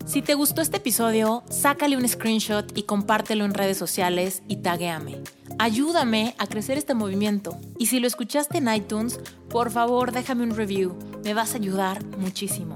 [0.06, 5.22] Si te gustó este episodio, sácale un screenshot y compártelo en redes sociales y taguéame.
[5.58, 7.58] Ayúdame a crecer este movimiento.
[7.80, 10.98] Y si lo escuchaste en iTunes, por favor déjame un review.
[11.24, 12.76] Me vas a ayudar muchísimo.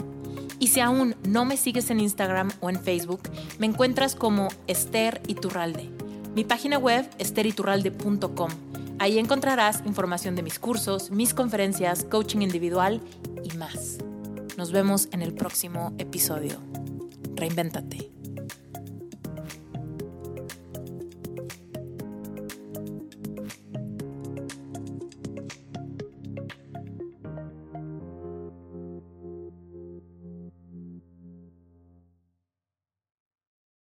[0.59, 3.21] Y si aún no me sigues en Instagram o en Facebook,
[3.57, 5.89] me encuentras como Esther Iturralde.
[6.35, 8.49] Mi página web, esteriturralde.com.
[8.99, 13.01] Ahí encontrarás información de mis cursos, mis conferencias, coaching individual
[13.43, 13.99] y más.
[14.57, 16.59] Nos vemos en el próximo episodio.
[17.35, 18.18] Reinvéntate.